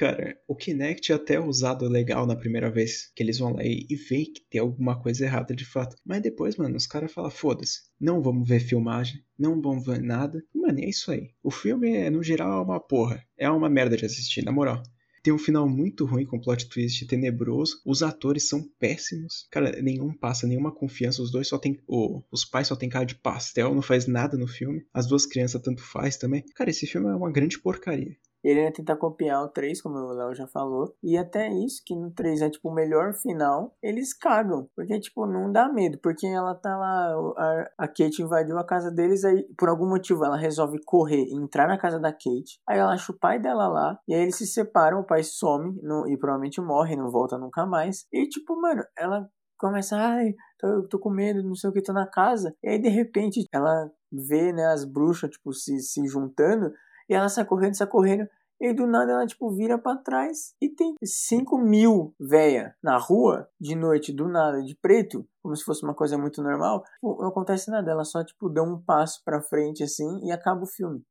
Cara, 0.01 0.35
o 0.47 0.55
Kinect 0.55 1.11
é 1.11 1.15
até 1.15 1.39
usado 1.39 1.87
legal 1.87 2.25
na 2.25 2.35
primeira 2.35 2.71
vez, 2.71 3.11
que 3.15 3.21
eles 3.21 3.37
vão 3.37 3.53
lá 3.53 3.63
e, 3.63 3.85
e 3.87 3.95
veem 3.95 4.33
que 4.33 4.41
tem 4.49 4.59
alguma 4.59 4.99
coisa 4.99 5.25
errada 5.25 5.55
de 5.55 5.63
fato. 5.63 5.95
Mas 6.03 6.23
depois, 6.23 6.55
mano, 6.55 6.75
os 6.75 6.87
caras 6.87 7.13
falam, 7.13 7.29
foda-se, 7.29 7.81
não 7.99 8.19
vamos 8.19 8.49
ver 8.49 8.61
filmagem, 8.61 9.23
não 9.37 9.61
vamos 9.61 9.85
ver 9.85 10.01
nada. 10.01 10.43
Mano, 10.55 10.79
é 10.79 10.89
isso 10.89 11.11
aí. 11.11 11.29
O 11.43 11.51
filme, 11.51 12.09
no 12.09 12.23
geral, 12.23 12.61
é 12.61 12.65
uma 12.65 12.79
porra. 12.79 13.23
É 13.37 13.47
uma 13.47 13.69
merda 13.69 13.95
de 13.95 14.03
assistir, 14.03 14.43
na 14.43 14.51
moral. 14.51 14.81
Tem 15.21 15.31
um 15.31 15.37
final 15.37 15.69
muito 15.69 16.03
ruim 16.03 16.25
com 16.25 16.41
plot 16.41 16.67
twist 16.67 17.05
tenebroso. 17.05 17.79
Os 17.85 18.01
atores 18.01 18.49
são 18.49 18.67
péssimos. 18.79 19.45
Cara, 19.51 19.83
nenhum 19.83 20.11
passa 20.11 20.47
nenhuma 20.47 20.73
confiança. 20.73 21.21
Os 21.21 21.31
dois 21.31 21.47
só 21.47 21.59
tem. 21.59 21.79
Oh, 21.85 22.23
os 22.31 22.43
pais 22.43 22.69
só 22.69 22.75
tem 22.75 22.89
cara 22.89 23.05
de 23.05 23.13
pastel, 23.13 23.75
não 23.75 23.83
faz 23.83 24.07
nada 24.07 24.35
no 24.35 24.47
filme. 24.47 24.83
As 24.91 25.05
duas 25.05 25.27
crianças 25.27 25.61
tanto 25.61 25.83
faz 25.83 26.17
também. 26.17 26.43
Cara, 26.55 26.71
esse 26.71 26.87
filme 26.87 27.07
é 27.07 27.13
uma 27.13 27.31
grande 27.31 27.59
porcaria. 27.59 28.17
Ele 28.43 28.61
ia 28.61 28.71
tentar 28.71 28.95
copiar 28.95 29.43
o 29.43 29.49
3, 29.49 29.81
como 29.81 29.97
o 29.97 30.13
Léo 30.13 30.33
já 30.33 30.47
falou. 30.47 30.95
E 31.03 31.17
até 31.17 31.49
isso, 31.49 31.81
que 31.85 31.95
no 31.95 32.11
3 32.11 32.41
é 32.41 32.49
tipo 32.49 32.69
o 32.69 32.73
melhor 32.73 33.13
final, 33.13 33.75
eles 33.81 34.13
cagam. 34.13 34.67
Porque, 34.75 34.99
tipo, 34.99 35.25
não 35.25 35.51
dá 35.51 35.71
medo. 35.71 35.99
Porque 36.01 36.25
ela 36.27 36.55
tá 36.55 36.77
lá, 36.77 37.13
a, 37.37 37.85
a 37.85 37.87
Kate 37.87 38.21
invadiu 38.21 38.57
a 38.57 38.65
casa 38.65 38.91
deles, 38.91 39.23
aí 39.23 39.45
por 39.57 39.69
algum 39.69 39.87
motivo 39.87 40.25
ela 40.25 40.37
resolve 40.37 40.79
correr 40.85 41.25
e 41.25 41.35
entrar 41.35 41.67
na 41.67 41.77
casa 41.77 41.99
da 41.99 42.11
Kate. 42.11 42.59
Aí 42.67 42.79
ela 42.79 42.93
acha 42.93 43.11
o 43.11 43.17
pai 43.17 43.39
dela 43.39 43.67
lá. 43.67 43.99
E 44.07 44.13
aí 44.13 44.21
eles 44.21 44.37
se 44.37 44.47
separam, 44.47 45.01
o 45.01 45.05
pai 45.05 45.23
some 45.23 45.79
no, 45.81 46.07
e 46.07 46.17
provavelmente 46.17 46.61
morre, 46.61 46.95
não 46.95 47.09
volta 47.09 47.37
nunca 47.37 47.65
mais. 47.65 48.05
E, 48.11 48.27
tipo, 48.27 48.59
mano, 48.59 48.83
ela 48.97 49.29
começa, 49.57 49.95
ai, 49.95 50.33
tô, 50.59 50.87
tô 50.87 50.99
com 50.99 51.11
medo, 51.11 51.43
não 51.43 51.55
sei 51.55 51.69
o 51.69 51.73
que, 51.73 51.83
tô 51.83 51.93
na 51.93 52.07
casa. 52.07 52.55
E 52.63 52.69
aí, 52.69 52.81
de 52.81 52.89
repente, 52.89 53.45
ela 53.53 53.89
vê, 54.11 54.51
né, 54.51 54.65
as 54.65 54.83
bruxas, 54.83 55.29
tipo, 55.29 55.53
se, 55.53 55.79
se 55.79 56.05
juntando. 56.07 56.71
E 57.07 57.13
ela 57.13 57.29
sai 57.29 57.45
correndo, 57.45 57.75
sai 57.75 57.87
correndo. 57.87 58.27
E 58.61 58.73
do 58.73 58.85
nada 58.85 59.13
ela, 59.13 59.25
tipo, 59.25 59.49
vira 59.49 59.75
para 59.75 59.97
trás 59.97 60.53
e 60.61 60.69
tem 60.69 60.93
5 61.03 61.57
mil 61.57 62.13
véia 62.19 62.75
na 62.81 62.95
rua, 62.95 63.49
de 63.59 63.73
noite, 63.73 64.13
do 64.13 64.27
nada, 64.27 64.61
de 64.61 64.75
preto, 64.75 65.27
como 65.41 65.55
se 65.55 65.63
fosse 65.63 65.83
uma 65.83 65.95
coisa 65.95 66.15
muito 66.15 66.43
normal. 66.43 66.83
Tipo, 66.83 67.17
não 67.19 67.29
acontece 67.29 67.71
nada, 67.71 67.89
ela 67.89 68.05
só, 68.05 68.23
tipo, 68.23 68.47
dá 68.49 68.61
um 68.61 68.79
passo 68.79 69.23
pra 69.25 69.41
frente, 69.41 69.81
assim, 69.81 70.23
e 70.23 70.31
acaba 70.31 70.61
o 70.61 70.67
filme. 70.67 71.03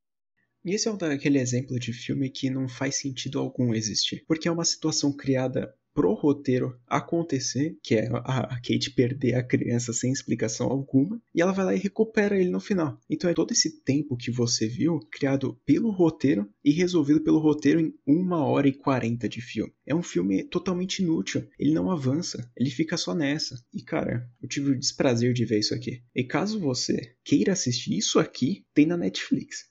E 0.64 0.74
esse 0.74 0.86
é 0.86 0.92
um 0.92 0.96
daquele 0.96 1.40
exemplo 1.40 1.76
de 1.80 1.92
filme 1.92 2.30
que 2.30 2.50
não 2.50 2.68
faz 2.68 3.00
sentido 3.00 3.40
algum 3.40 3.74
existir. 3.74 4.24
Porque 4.28 4.46
é 4.46 4.52
uma 4.52 4.64
situação 4.64 5.10
criada 5.12 5.74
pro 5.94 6.14
roteiro 6.14 6.78
acontecer, 6.86 7.76
que 7.82 7.94
é 7.94 8.08
a 8.12 8.56
Kate 8.56 8.90
perder 8.94 9.34
a 9.34 9.42
criança 9.42 9.92
sem 9.92 10.12
explicação 10.12 10.68
alguma, 10.68 11.20
e 11.34 11.40
ela 11.40 11.52
vai 11.52 11.64
lá 11.64 11.74
e 11.74 11.78
recupera 11.78 12.38
ele 12.38 12.50
no 12.50 12.60
final. 12.60 12.98
Então 13.08 13.28
é 13.28 13.34
todo 13.34 13.52
esse 13.52 13.82
tempo 13.82 14.16
que 14.16 14.30
você 14.30 14.66
viu 14.66 15.00
criado 15.10 15.58
pelo 15.64 15.90
roteiro 15.90 16.48
e 16.64 16.70
resolvido 16.70 17.22
pelo 17.22 17.38
roteiro 17.38 17.80
em 17.80 17.94
uma 18.06 18.44
hora 18.44 18.68
e 18.68 18.72
quarenta 18.72 19.28
de 19.28 19.40
filme. 19.40 19.72
É 19.86 19.94
um 19.94 20.02
filme 20.02 20.44
totalmente 20.44 21.02
inútil, 21.02 21.46
ele 21.58 21.74
não 21.74 21.90
avança, 21.90 22.50
ele 22.56 22.70
fica 22.70 22.96
só 22.96 23.14
nessa. 23.14 23.56
E 23.72 23.82
cara, 23.82 24.28
eu 24.40 24.48
tive 24.48 24.70
o 24.70 24.78
desprazer 24.78 25.32
de 25.32 25.44
ver 25.44 25.58
isso 25.58 25.74
aqui. 25.74 26.02
E 26.14 26.24
caso 26.24 26.60
você 26.60 27.14
queira 27.24 27.52
assistir 27.52 27.96
isso 27.96 28.18
aqui, 28.18 28.64
tem 28.74 28.86
na 28.86 28.96
Netflix. 28.96 29.68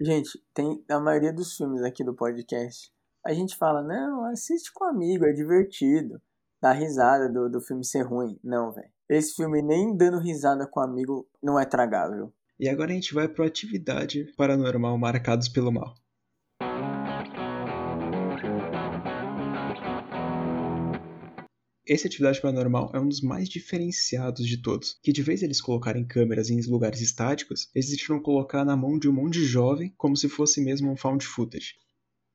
Gente, 0.00 0.30
tem 0.54 0.82
a 0.88 1.00
maioria 1.00 1.32
dos 1.32 1.56
filmes 1.56 1.82
aqui 1.82 2.04
do 2.04 2.14
podcast 2.14 2.90
a 3.28 3.34
gente 3.34 3.58
fala, 3.58 3.82
não, 3.82 4.24
assiste 4.24 4.72
com 4.72 4.86
um 4.86 4.88
amigo, 4.88 5.26
é 5.26 5.32
divertido. 5.34 6.18
Dá 6.62 6.72
risada 6.72 7.30
do, 7.30 7.50
do 7.50 7.60
filme 7.60 7.84
ser 7.84 8.00
ruim. 8.00 8.40
Não, 8.42 8.72
velho. 8.72 8.88
Esse 9.06 9.34
filme 9.34 9.60
nem 9.60 9.94
dando 9.94 10.18
risada 10.18 10.66
com 10.66 10.80
um 10.80 10.82
amigo 10.82 11.28
não 11.42 11.60
é 11.60 11.66
tragável. 11.66 12.32
E 12.58 12.70
agora 12.70 12.90
a 12.90 12.94
gente 12.94 13.12
vai 13.12 13.28
para 13.28 13.44
atividade 13.44 14.32
paranormal 14.34 14.96
marcados 14.96 15.46
pelo 15.46 15.70
mal. 15.70 15.94
Esse 21.86 22.06
Atividade 22.06 22.40
Paranormal 22.40 22.92
é 22.94 23.00
um 23.00 23.08
dos 23.08 23.22
mais 23.22 23.48
diferenciados 23.48 24.46
de 24.46 24.60
todos, 24.60 24.98
que 25.02 25.12
de 25.12 25.22
vez 25.22 25.42
eles 25.42 25.60
colocarem 25.60 26.06
câmeras 26.06 26.48
em 26.50 26.60
lugares 26.62 27.00
estáticos, 27.00 27.70
eles 27.74 27.88
decidiram 27.88 28.22
colocar 28.22 28.64
na 28.64 28.76
mão 28.76 28.98
de 28.98 29.08
um 29.08 29.12
monte 29.12 29.34
de 29.34 29.44
jovem 29.44 29.94
como 29.96 30.16
se 30.16 30.28
fosse 30.28 30.62
mesmo 30.62 30.90
um 30.90 30.96
found 30.96 31.24
footage. 31.24 31.74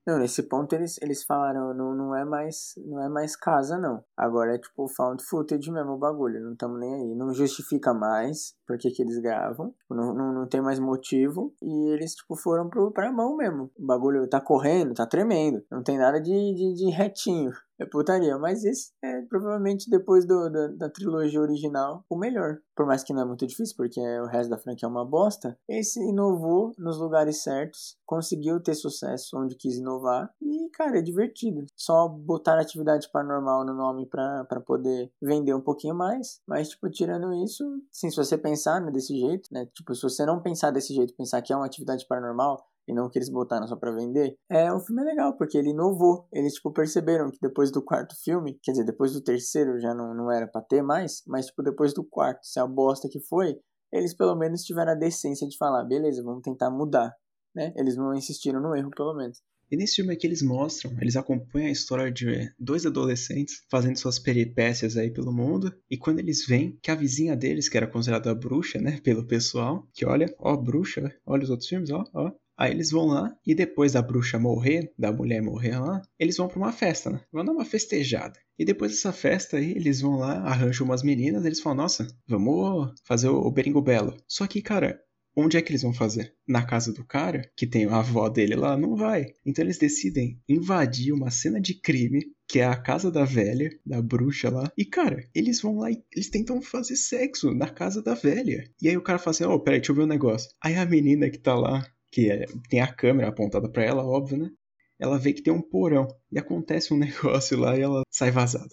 Não, 0.06 0.20
nesse 0.20 0.44
ponto 0.44 0.74
eles, 0.74 1.00
eles 1.02 1.24
falaram, 1.24 1.74
não, 1.74 1.96
não 1.96 2.16
é 2.16 2.26
mais 2.26 2.74
não 2.78 3.02
é 3.02 3.08
mais 3.08 3.38
casa, 3.38 3.78
não. 3.78 4.04
Agora 4.18 4.56
é 4.56 4.60
tipo 4.60 4.88
found 4.90 5.24
footage 5.24 5.72
mesmo 5.72 5.94
o 5.94 5.98
bagulho, 5.98 6.42
não 6.42 6.54
estamos 6.54 6.80
nem 6.80 6.94
aí. 6.94 7.16
Não 7.16 7.34
justifica 7.34 7.94
mais, 7.94 8.54
por 8.66 8.78
que, 8.78 8.94
eles 9.00 9.20
gravam. 9.20 9.74
Não, 9.90 10.14
não, 10.14 10.34
não 10.34 10.48
tem 10.48 10.62
mais 10.62 10.80
motivo. 10.80 11.54
E 11.62 11.94
eles, 11.94 12.16
tipo, 12.16 12.36
foram 12.36 12.70
pro, 12.70 12.92
pra 12.92 13.12
mão 13.12 13.36
mesmo. 13.36 13.72
O 13.78 13.86
bagulho 13.86 14.28
tá 14.28 14.40
correndo, 14.40 14.94
tá 14.94 15.06
tremendo. 15.06 15.64
Não 15.72 15.84
tem 15.84 15.98
nada 15.98 16.20
de, 16.20 16.32
de, 16.32 16.74
de 16.74 16.90
retinho. 16.90 17.52
É 17.80 17.86
putaria. 17.86 18.38
Mas 18.38 18.64
esse 18.64 18.92
é 19.04 19.22
provavelmente 19.24 19.90
depois 19.90 20.26
do, 20.26 20.50
da, 20.50 20.68
da 20.68 20.90
trilogia 20.90 21.42
original 21.42 22.06
o 22.10 22.18
melhor. 22.18 22.60
Por 22.76 22.86
mais 22.86 23.04
que 23.04 23.14
não 23.14 23.22
é 23.22 23.26
muito 23.26 23.46
difícil, 23.46 23.76
porque 23.76 24.00
o 24.00 24.26
resto 24.26 24.50
da 24.50 24.58
franquia 24.58 24.88
é 24.88 24.90
uma 24.90 25.06
bosta. 25.06 25.58
Esse 25.68 26.00
inovou 26.00 26.72
nos 26.78 26.98
lugares 26.98 27.44
certos. 27.44 27.98
Conseguiu 28.06 28.62
ter 28.62 28.76
sucesso 28.76 29.38
onde 29.38 29.56
quis 29.56 29.78
inovar. 29.78 30.32
E, 30.42 30.70
cara, 30.72 31.00
é 31.00 31.02
divertido. 31.02 31.66
Só 31.76 32.08
botar 32.08 32.60
atividade 32.60 33.10
paranormal 33.12 33.66
no 33.66 33.74
nome 33.74 34.06
pra 34.08 34.46
poder 34.66 35.12
vender 35.22 35.54
um 35.54 35.62
pouquinho 35.62 35.96
mais. 35.96 36.42
Mas, 36.48 36.70
tipo, 36.70 36.90
tirando 36.90 37.34
isso, 37.44 37.64
sim, 37.92 38.10
se 38.10 38.16
você 38.16 38.38
pensar 38.38 38.63
né, 38.82 38.92
desse 38.92 39.18
jeito, 39.18 39.50
né? 39.52 39.66
Tipo, 39.74 39.94
se 39.96 40.02
você 40.02 40.26
não 40.26 40.42
pensar 40.42 40.72
desse 40.72 40.94
jeito, 40.94 41.16
pensar 41.16 41.42
que 41.42 41.52
é 41.54 41.56
uma 41.56 41.66
atividade 41.66 42.06
paranormal, 42.08 42.64
e 42.88 42.94
não 42.94 43.10
que 43.10 43.18
eles 43.18 43.30
botaram 43.30 43.68
só 43.68 43.76
para 43.76 43.92
vender, 43.92 44.36
é 44.50 44.72
o 44.72 44.80
filme 44.80 45.02
é 45.02 45.06
legal, 45.06 45.38
porque 45.38 45.58
ele 45.58 45.70
inovou. 45.70 46.28
Eles, 46.32 46.54
tipo, 46.54 46.72
perceberam 46.72 47.32
que 47.32 47.40
depois 47.42 47.72
do 47.72 47.82
quarto 47.82 48.16
filme, 48.24 48.60
quer 48.62 48.72
dizer, 48.72 48.84
depois 48.84 49.14
do 49.14 49.22
terceiro 49.22 49.80
já 49.80 49.94
não, 49.94 50.14
não 50.14 50.32
era 50.32 50.48
pra 50.48 50.62
ter 50.62 50.82
mais, 50.82 51.24
mas, 51.28 51.46
tipo, 51.48 51.64
depois 51.64 51.94
do 51.94 52.04
quarto, 52.04 52.46
se 52.46 52.60
a 52.60 52.68
bosta 52.68 53.08
que 53.10 53.20
foi, 53.22 53.58
eles 53.92 54.14
pelo 54.14 54.36
menos 54.36 54.64
tiveram 54.64 54.92
a 54.92 54.96
decência 54.96 55.48
de 55.48 55.58
falar, 55.58 55.84
beleza, 55.86 56.24
vamos 56.24 56.42
tentar 56.42 56.70
mudar, 56.72 57.14
né? 57.56 57.74
Eles 57.78 57.96
não 57.96 58.14
insistiram 58.14 58.60
no 58.60 58.76
erro, 58.76 58.90
pelo 58.90 59.14
menos. 59.16 59.42
E 59.74 59.76
nesse 59.76 59.96
filme 59.96 60.14
aqui 60.14 60.28
eles 60.28 60.44
mostram, 60.44 60.96
eles 61.02 61.16
acompanham 61.16 61.68
a 61.68 61.72
história 61.72 62.12
de 62.12 62.48
dois 62.60 62.86
adolescentes 62.86 63.64
fazendo 63.72 63.98
suas 63.98 64.20
peripécias 64.20 64.98
aí 64.98 65.10
pelo 65.10 65.34
mundo. 65.34 65.74
E 65.90 65.98
quando 65.98 66.20
eles 66.20 66.46
veem 66.46 66.78
que 66.80 66.92
a 66.92 66.96
vizinha 66.96 67.36
deles, 67.36 67.68
que 67.68 67.76
era 67.76 67.88
considerada 67.88 68.36
bruxa, 68.36 68.80
né, 68.80 69.00
pelo 69.04 69.26
pessoal, 69.26 69.90
que 69.92 70.06
olha, 70.06 70.32
ó, 70.38 70.56
bruxa, 70.56 71.12
olha 71.26 71.42
os 71.42 71.50
outros 71.50 71.68
filmes, 71.68 71.90
ó, 71.90 72.04
ó, 72.14 72.32
Aí 72.56 72.70
eles 72.70 72.92
vão 72.92 73.08
lá 73.08 73.36
e 73.44 73.56
depois 73.56 73.94
da 73.94 74.02
bruxa 74.04 74.38
morrer, 74.38 74.94
da 74.96 75.12
mulher 75.12 75.42
morrer 75.42 75.80
lá, 75.80 76.04
eles 76.20 76.38
vão 76.38 76.48
para 76.48 76.60
uma 76.60 76.72
festa, 76.72 77.10
né? 77.10 77.20
Vão 77.32 77.44
dar 77.44 77.52
uma 77.52 77.66
festejada. 77.66 78.40
E 78.60 78.64
depois 78.64 78.92
dessa 78.92 79.12
festa 79.12 79.58
aí, 79.58 79.72
eles 79.72 80.02
vão 80.02 80.18
lá, 80.18 80.34
arranjam 80.44 80.86
umas 80.86 81.02
meninas, 81.02 81.46
eles 81.46 81.60
falam: 81.60 81.78
"Nossa, 81.78 82.08
vamos 82.28 82.94
fazer 83.06 83.28
o 83.28 83.50
Beringo 83.50 83.82
Belo". 83.82 84.16
Só 84.28 84.46
que, 84.46 84.62
cara, 84.62 85.02
onde 85.36 85.58
é 85.58 85.62
que 85.62 85.72
eles 85.72 85.82
vão 85.82 85.94
fazer? 85.94 86.34
Na 86.48 86.66
casa 86.66 86.94
do 86.94 87.06
cara, 87.06 87.50
que 87.56 87.68
tem 87.68 87.86
a 87.86 87.98
avó 87.98 88.30
dele 88.30 88.56
lá? 88.56 88.78
Não 88.78 88.96
vai. 88.96 89.34
Então 89.46 89.64
eles 89.64 89.78
decidem 89.78 90.40
invadir 90.48 91.14
uma 91.14 91.32
cena 91.32 91.60
de 91.60 91.74
crime, 91.74 92.26
que 92.48 92.60
é 92.60 92.66
a 92.66 92.76
casa 92.76 93.12
da 93.12 93.26
velha, 93.26 93.70
da 93.86 94.02
bruxa 94.02 94.50
lá. 94.50 94.72
E, 94.78 94.86
cara, 94.86 95.28
eles 95.34 95.62
vão 95.62 95.80
lá 95.80 95.92
e 95.92 96.04
eles 96.14 96.30
tentam 96.30 96.62
fazer 96.62 96.96
sexo 96.96 97.54
na 97.54 97.70
casa 97.70 98.02
da 98.02 98.14
velha. 98.14 98.70
E 98.82 98.90
aí 98.90 98.98
o 98.98 99.02
cara 99.02 99.20
fala 99.20 99.32
assim: 99.32 99.46
Ô, 99.46 99.54
oh, 99.54 99.60
peraí, 99.60 99.80
deixa 99.80 99.92
eu 99.92 99.96
ver 99.96 100.04
um 100.04 100.08
negócio. 100.08 100.50
Aí 100.62 100.76
a 100.76 100.86
menina 100.86 101.30
que 101.30 101.38
tá 101.38 101.56
lá 101.56 101.86
que 102.14 102.30
é, 102.30 102.46
tem 102.70 102.80
a 102.80 102.94
câmera 102.94 103.30
apontada 103.30 103.68
para 103.68 103.84
ela, 103.84 104.06
óbvio, 104.06 104.38
né? 104.38 104.52
Ela 105.00 105.18
vê 105.18 105.34
que 105.34 105.42
tem 105.42 105.52
um 105.52 105.62
porão 105.62 106.08
e 106.32 106.38
acontece 106.38 106.94
um 106.94 106.98
negócio 107.00 107.58
lá 107.58 107.76
e 107.76 107.82
ela 107.82 108.04
sai 108.10 108.30
vazada. 108.30 108.70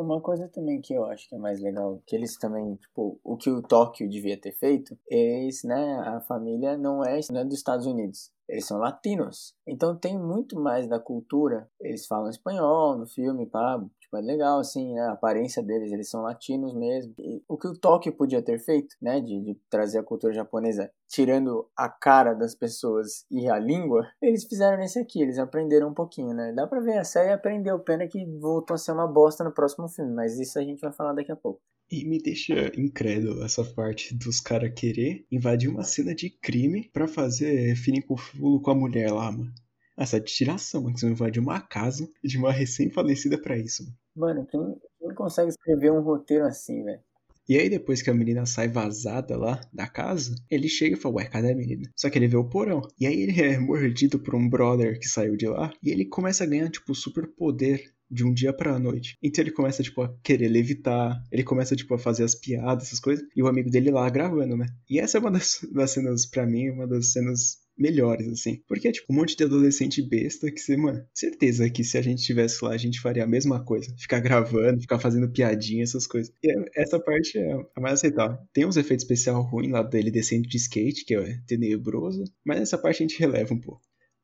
Uma 0.00 0.20
coisa 0.20 0.48
também 0.48 0.80
que 0.80 0.94
eu 0.94 1.04
acho 1.04 1.28
que 1.28 1.34
é 1.34 1.38
mais 1.38 1.60
legal, 1.60 2.02
que 2.06 2.16
eles 2.16 2.38
também, 2.38 2.74
tipo, 2.76 3.20
o 3.22 3.36
que 3.36 3.50
o 3.50 3.60
Tóquio 3.60 4.08
devia 4.08 4.40
ter 4.40 4.52
feito, 4.52 4.98
eles, 5.06 5.62
né, 5.62 5.98
a 6.06 6.20
família 6.20 6.76
não 6.76 7.04
é, 7.04 7.20
não 7.30 7.40
é 7.40 7.44
dos 7.44 7.54
Estados 7.54 7.86
Unidos, 7.86 8.32
eles 8.48 8.66
são 8.66 8.78
latinos. 8.78 9.54
Então 9.66 9.96
tem 9.96 10.18
muito 10.18 10.58
mais 10.58 10.88
da 10.88 10.98
cultura, 10.98 11.70
eles 11.80 12.06
falam 12.06 12.30
espanhol 12.30 12.96
no 12.96 13.06
filme, 13.06 13.46
pá, 13.46 13.78
Tipo, 14.10 14.16
é 14.16 14.20
legal, 14.20 14.58
assim, 14.58 14.92
né? 14.92 15.02
A 15.02 15.12
aparência 15.12 15.62
deles, 15.62 15.92
eles 15.92 16.10
são 16.10 16.22
latinos 16.22 16.74
mesmo. 16.74 17.14
E 17.16 17.40
o 17.48 17.56
que 17.56 17.68
o 17.68 17.78
Tóquio 17.78 18.12
podia 18.12 18.42
ter 18.42 18.58
feito, 18.58 18.96
né? 19.00 19.20
De, 19.20 19.40
de 19.40 19.54
trazer 19.70 20.00
a 20.00 20.02
cultura 20.02 20.32
japonesa, 20.32 20.90
tirando 21.08 21.68
a 21.76 21.88
cara 21.88 22.34
das 22.34 22.52
pessoas 22.52 23.24
e 23.30 23.48
a 23.48 23.56
língua, 23.56 24.04
eles 24.20 24.44
fizeram 24.44 24.78
nesse 24.78 24.98
aqui, 24.98 25.22
eles 25.22 25.38
aprenderam 25.38 25.88
um 25.88 25.94
pouquinho, 25.94 26.34
né? 26.34 26.52
Dá 26.52 26.66
pra 26.66 26.80
ver, 26.80 26.98
a 26.98 27.04
série 27.04 27.32
aprendeu, 27.32 27.78
pena 27.78 28.08
que 28.08 28.26
voltou 28.40 28.74
a 28.74 28.78
ser 28.78 28.90
uma 28.90 29.06
bosta 29.06 29.44
no 29.44 29.52
próximo 29.52 29.88
filme, 29.90 30.12
mas 30.12 30.38
isso 30.38 30.58
a 30.58 30.62
gente 30.62 30.80
vai 30.80 30.92
falar 30.92 31.12
daqui 31.12 31.32
a 31.32 31.36
pouco. 31.36 31.60
E 31.90 32.04
me 32.04 32.22
deixa 32.22 32.70
incrédulo 32.78 33.42
essa 33.44 33.64
parte 33.64 34.14
dos 34.14 34.40
caras 34.40 34.72
querer 34.74 35.26
invadir 35.30 35.68
uma 35.68 35.82
cena 35.82 36.14
de 36.14 36.30
crime 36.30 36.88
para 36.92 37.08
fazer 37.08 37.74
finicufulo 37.74 38.60
com 38.62 38.70
a 38.70 38.74
mulher 38.74 39.10
lá, 39.10 39.32
mano. 39.32 39.52
Essa 39.98 40.20
tiração, 40.20 40.92
que 40.92 41.00
você 41.00 41.06
não 41.06 41.30
de 41.30 41.40
uma 41.40 41.60
casa 41.60 42.08
de 42.22 42.38
uma 42.38 42.52
recém-falecida 42.52 43.36
para 43.38 43.58
isso. 43.58 43.84
Mano, 44.14 44.46
quem, 44.46 44.60
quem 45.00 45.14
consegue 45.14 45.50
escrever 45.50 45.90
um 45.90 46.00
roteiro 46.00 46.46
assim, 46.46 46.82
velho? 46.84 47.02
E 47.48 47.58
aí, 47.58 47.68
depois 47.68 48.00
que 48.00 48.08
a 48.08 48.14
menina 48.14 48.46
sai 48.46 48.68
vazada 48.68 49.36
lá 49.36 49.60
da 49.72 49.88
casa, 49.88 50.36
ele 50.48 50.68
chega 50.68 50.94
e 50.94 50.98
fala, 50.98 51.16
ué, 51.16 51.24
cadê 51.24 51.50
a 51.50 51.56
menina? 51.56 51.90
Só 51.96 52.08
que 52.08 52.16
ele 52.16 52.28
vê 52.28 52.36
o 52.36 52.48
porão. 52.48 52.80
E 52.98 53.08
aí 53.08 53.22
ele 53.22 53.40
é 53.42 53.58
mordido 53.58 54.20
por 54.20 54.36
um 54.36 54.48
brother 54.48 54.96
que 55.00 55.08
saiu 55.08 55.36
de 55.36 55.48
lá. 55.48 55.72
E 55.82 55.90
ele 55.90 56.04
começa 56.04 56.44
a 56.44 56.46
ganhar, 56.46 56.70
tipo, 56.70 56.94
super 56.94 57.26
poder 57.26 57.92
de 58.10 58.24
um 58.24 58.32
dia 58.32 58.52
pra 58.52 58.78
noite. 58.78 59.16
Então 59.22 59.42
ele 59.42 59.52
começa, 59.52 59.82
tipo, 59.82 60.02
a 60.02 60.14
querer 60.22 60.48
levitar, 60.48 61.22
ele 61.30 61.44
começa, 61.44 61.76
tipo, 61.76 61.94
a 61.94 61.98
fazer 61.98 62.24
as 62.24 62.34
piadas, 62.34 62.84
essas 62.84 63.00
coisas, 63.00 63.24
e 63.36 63.42
o 63.42 63.46
amigo 63.46 63.70
dele 63.70 63.90
lá 63.90 64.08
gravando, 64.10 64.56
né? 64.56 64.66
E 64.88 64.98
essa 64.98 65.18
é 65.18 65.20
uma 65.20 65.30
das, 65.30 65.60
das 65.72 65.92
cenas, 65.92 66.26
pra 66.26 66.46
mim, 66.46 66.70
uma 66.70 66.86
das 66.86 67.12
cenas 67.12 67.60
melhores, 67.80 68.28
assim. 68.28 68.62
Porque 68.68 68.88
é 68.88 68.92
tipo 68.92 69.10
um 69.10 69.16
monte 69.16 69.34
de 69.36 69.44
adolescente 69.44 70.02
besta 70.02 70.50
que 70.50 70.60
você, 70.60 70.76
mano, 70.76 71.02
certeza 71.14 71.68
que 71.70 71.82
se 71.82 71.96
a 71.96 72.02
gente 72.02 72.18
estivesse 72.18 72.62
lá, 72.62 72.72
a 72.72 72.76
gente 72.76 73.00
faria 73.00 73.24
a 73.24 73.26
mesma 73.26 73.64
coisa. 73.64 73.92
Ficar 73.98 74.20
gravando, 74.20 74.82
ficar 74.82 74.98
fazendo 74.98 75.30
piadinha, 75.30 75.82
essas 75.82 76.06
coisas. 76.06 76.32
E 76.42 76.50
é, 76.50 76.64
essa 76.76 77.00
parte 77.00 77.38
é 77.38 77.52
a 77.74 77.80
mais 77.80 77.94
aceitável. 77.94 78.38
Tem 78.52 78.66
uns 78.66 78.76
efeitos 78.76 79.04
especiais 79.04 79.38
ruins 79.50 79.72
lá 79.72 79.82
dele 79.82 80.10
descendo 80.10 80.46
de 80.46 80.56
skate, 80.58 81.04
que 81.06 81.14
é 81.14 81.38
tenebroso, 81.46 82.24
mas 82.44 82.60
essa 82.60 82.76
parte 82.76 83.02
a 83.02 83.06
gente 83.06 83.18
releva 83.18 83.54
um 83.54 83.60
pouco. 83.60 83.80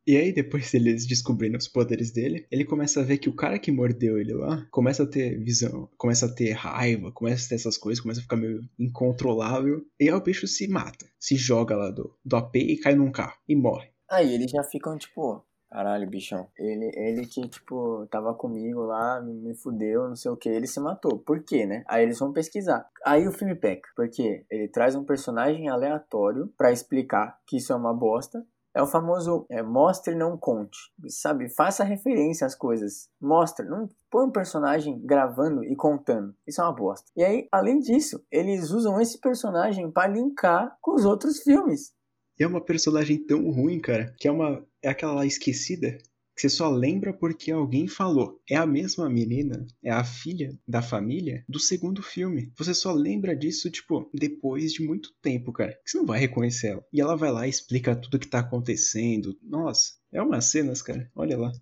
E 0.07 0.17
aí, 0.17 0.33
depois 0.33 0.71
deles 0.71 1.07
descobrindo 1.07 1.59
os 1.59 1.67
poderes 1.67 2.13
dele, 2.13 2.47
ele 2.51 2.65
começa 2.65 3.01
a 3.01 3.05
ver 3.05 3.19
que 3.19 3.29
o 3.29 3.35
cara 3.35 3.59
que 3.59 3.73
mordeu 3.73 4.19
ele 4.19 4.35
lá 4.35 4.65
começa 4.71 5.03
a 5.03 5.07
ter 5.07 5.37
visão, 5.43 5.89
começa 5.97 6.27
a 6.27 6.33
ter 6.33 6.53
raiva, 6.53 7.11
começa 7.11 7.47
a 7.47 7.49
ter 7.49 7.55
essas 7.57 7.77
coisas, 7.77 8.01
começa 8.01 8.21
a 8.21 8.23
ficar 8.23 8.37
meio 8.37 8.61
incontrolável. 8.79 9.85
E 9.99 10.09
aí 10.09 10.15
o 10.15 10.21
bicho 10.21 10.47
se 10.47 10.69
mata, 10.69 11.07
se 11.19 11.35
joga 11.37 11.75
lá 11.75 11.91
do, 11.91 12.17
do 12.25 12.37
AP 12.37 12.57
e 12.57 12.79
cai 12.79 12.95
num 12.95 13.11
carro 13.11 13.37
e 13.49 13.57
morre. 13.57 13.89
Aí 14.09 14.33
eles 14.33 14.51
já 14.51 14.63
ficam 14.63 14.97
tipo, 14.97 15.45
Caralho, 15.69 16.09
bichão. 16.09 16.49
Ele, 16.57 16.91
ele 16.95 17.27
que, 17.27 17.47
tipo, 17.49 18.07
tava 18.07 18.33
comigo 18.35 18.83
lá, 18.83 19.21
me 19.21 19.55
fudeu, 19.55 20.09
não 20.09 20.17
sei 20.17 20.31
o 20.31 20.37
que, 20.37 20.49
ele 20.49 20.67
se 20.67 20.81
matou. 20.81 21.19
Por 21.19 21.43
quê, 21.43 21.67
né? 21.67 21.85
Aí 21.89 22.05
eles 22.05 22.19
vão 22.19 22.33
pesquisar. 22.33 22.89
Aí 23.05 23.27
o 23.27 23.33
filme 23.33 23.55
peca, 23.55 23.89
porque 23.97 24.47
ele 24.51 24.69
traz 24.69 24.95
um 24.95 25.05
personagem 25.05 25.69
aleatório 25.69 26.53
para 26.57 26.73
explicar 26.73 27.39
que 27.47 27.57
isso 27.57 27.73
é 27.73 27.77
uma 27.77 27.93
bosta. 27.93 28.47
É 28.77 28.83
o 28.83 28.87
famoso 28.87 29.47
é, 29.49 29.63
mostre 29.63 30.15
não 30.15 30.37
conte, 30.37 30.77
sabe? 31.09 31.49
Faça 31.49 31.83
referência 31.83 32.47
às 32.47 32.55
coisas. 32.55 33.09
Mostra, 33.19 33.65
não 33.65 33.89
põe 34.11 34.27
um 34.27 34.31
personagem 34.31 35.01
gravando 35.03 35.65
e 35.65 35.75
contando. 35.75 36.35
Isso 36.47 36.61
é 36.61 36.65
uma 36.65 36.75
bosta. 36.75 37.07
E 37.17 37.25
aí, 37.25 37.49
além 37.51 37.79
disso, 37.79 38.23
eles 38.31 38.71
usam 38.73 39.01
esse 39.01 39.19
personagem 39.19 39.91
para 39.91 40.13
linkar 40.13 40.77
com 40.83 40.95
os 40.95 41.07
outros 41.07 41.41
filmes. 41.41 41.95
E 42.39 42.45
é 42.45 42.47
uma 42.47 42.63
personagem 42.63 43.17
tão 43.17 43.51
ruim, 43.51 43.81
cara, 43.81 44.15
que 44.19 44.29
é 44.29 44.31
uma 44.31 44.63
é 44.83 44.91
aquela 44.91 45.15
lá 45.15 45.25
esquecida 45.25 45.97
que 46.37 46.43
você 46.43 46.51
só 46.51 46.69
lembra 46.69 47.15
porque 47.15 47.51
alguém 47.51 47.89
falou. 47.89 48.39
É 48.49 48.57
a 48.57 48.67
mesma 48.67 49.09
menina, 49.09 49.67
é 49.83 49.91
a 49.91 50.05
filha 50.05 50.57
da 50.69 50.83
família 50.83 51.43
do 51.49 51.59
segundo 51.59 52.03
filme. 52.03 52.53
Você 52.59 52.75
só 52.75 52.93
lembra 52.93 53.35
disso, 53.35 53.71
tipo, 53.71 54.11
depois 54.13 54.73
de 54.73 54.87
muito 54.87 55.11
tempo, 55.23 55.51
cara. 55.53 55.77
Você 55.85 55.97
não 55.97 56.05
vai 56.05 56.21
reconhecer 56.21 56.69
ela. 56.69 56.85
E 56.93 57.01
ela 57.01 57.17
vai 57.17 57.33
lá 57.33 57.47
e 57.47 57.51
explica 57.51 57.97
tudo 57.97 58.19
que 58.19 58.29
tá 58.29 58.41
acontecendo. 58.41 59.37
Nossa, 59.43 59.95
é 60.13 60.21
umas 60.21 60.45
cenas, 60.45 60.83
cara. 60.83 61.11
Olha 61.15 61.39
lá 61.39 61.53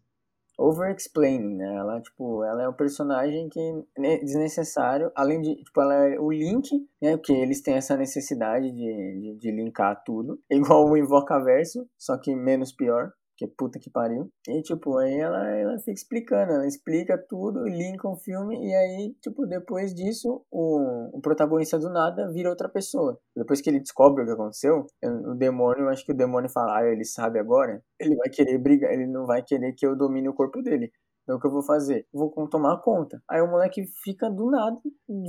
over-explaining, 0.57 1.57
né? 1.57 1.75
Ela, 1.77 2.01
tipo, 2.01 2.45
ela 2.45 2.63
é 2.63 2.69
um 2.69 2.73
personagem 2.73 3.49
que 3.49 3.61
é 3.99 4.19
desnecessário, 4.19 5.11
além 5.15 5.41
de, 5.41 5.57
tipo, 5.57 5.81
ela 5.81 5.95
é 5.95 6.19
o 6.19 6.31
link, 6.31 6.71
né? 7.03 7.17
Porque 7.17 7.33
eles 7.33 7.61
têm 7.61 7.75
essa 7.75 7.97
necessidade 7.97 8.71
de, 8.71 9.21
de, 9.21 9.39
de 9.39 9.51
linkar 9.51 10.03
tudo, 10.05 10.41
igual 10.51 10.89
o 10.89 10.97
Invocaverso, 10.97 11.89
só 11.99 12.17
que 12.17 12.35
menos 12.35 12.73
pior 12.73 13.13
que 13.37 13.47
puta 13.47 13.79
que 13.79 13.91
pariu. 13.91 14.31
E, 14.49 14.63
tipo, 14.63 14.97
aí 14.99 15.19
ela, 15.19 15.49
ela 15.51 15.79
fica 15.79 15.93
explicando, 15.93 16.53
ela 16.53 16.67
explica 16.67 17.19
tudo, 17.19 17.67
linka 17.67 18.09
o 18.09 18.17
filme, 18.17 18.57
e 18.67 18.75
aí, 18.75 19.15
tipo, 19.21 19.47
depois 19.47 19.95
disso, 19.95 20.45
o, 20.51 21.17
o 21.17 21.21
protagonista 21.21 21.79
do 21.79 21.91
nada 21.91 22.31
vira 22.31 22.51
outra 22.51 22.69
pessoa. 22.69 23.19
Depois 23.37 23.61
que 23.61 23.71
ele 23.71 23.81
descobre 23.81 24.23
o 24.23 24.27
que 24.27 24.33
aconteceu, 24.33 24.87
o 25.03 25.35
demônio, 25.35 25.85
eu 25.85 25.89
acho 25.89 26.05
que 26.05 26.13
o 26.13 26.17
demônio 26.17 26.51
fala, 26.51 26.79
ah, 26.79 26.87
ele 26.87 27.05
sabe 27.05 27.39
agora, 27.39 27.83
ele 27.99 28.17
vai 28.17 28.29
querer 28.29 28.59
brigar, 28.59 28.93
ele 28.93 29.07
não 29.07 29.27
vai 29.27 29.43
querer 29.43 29.73
que 29.73 29.87
eu 29.87 29.97
domine 29.97 30.29
o 30.29 30.35
corpo 30.35 30.63
dele. 30.63 30.91
Então 31.25 31.37
o 31.37 31.41
que 31.41 31.47
eu 31.47 31.51
vou 31.51 31.63
fazer? 31.63 32.07
vou 32.13 32.31
tomar 32.49 32.81
conta. 32.83 33.21
Aí 33.29 33.41
o 33.41 33.51
moleque 33.51 33.85
fica 34.03 34.31
do 34.31 34.51
nada, 34.51 34.79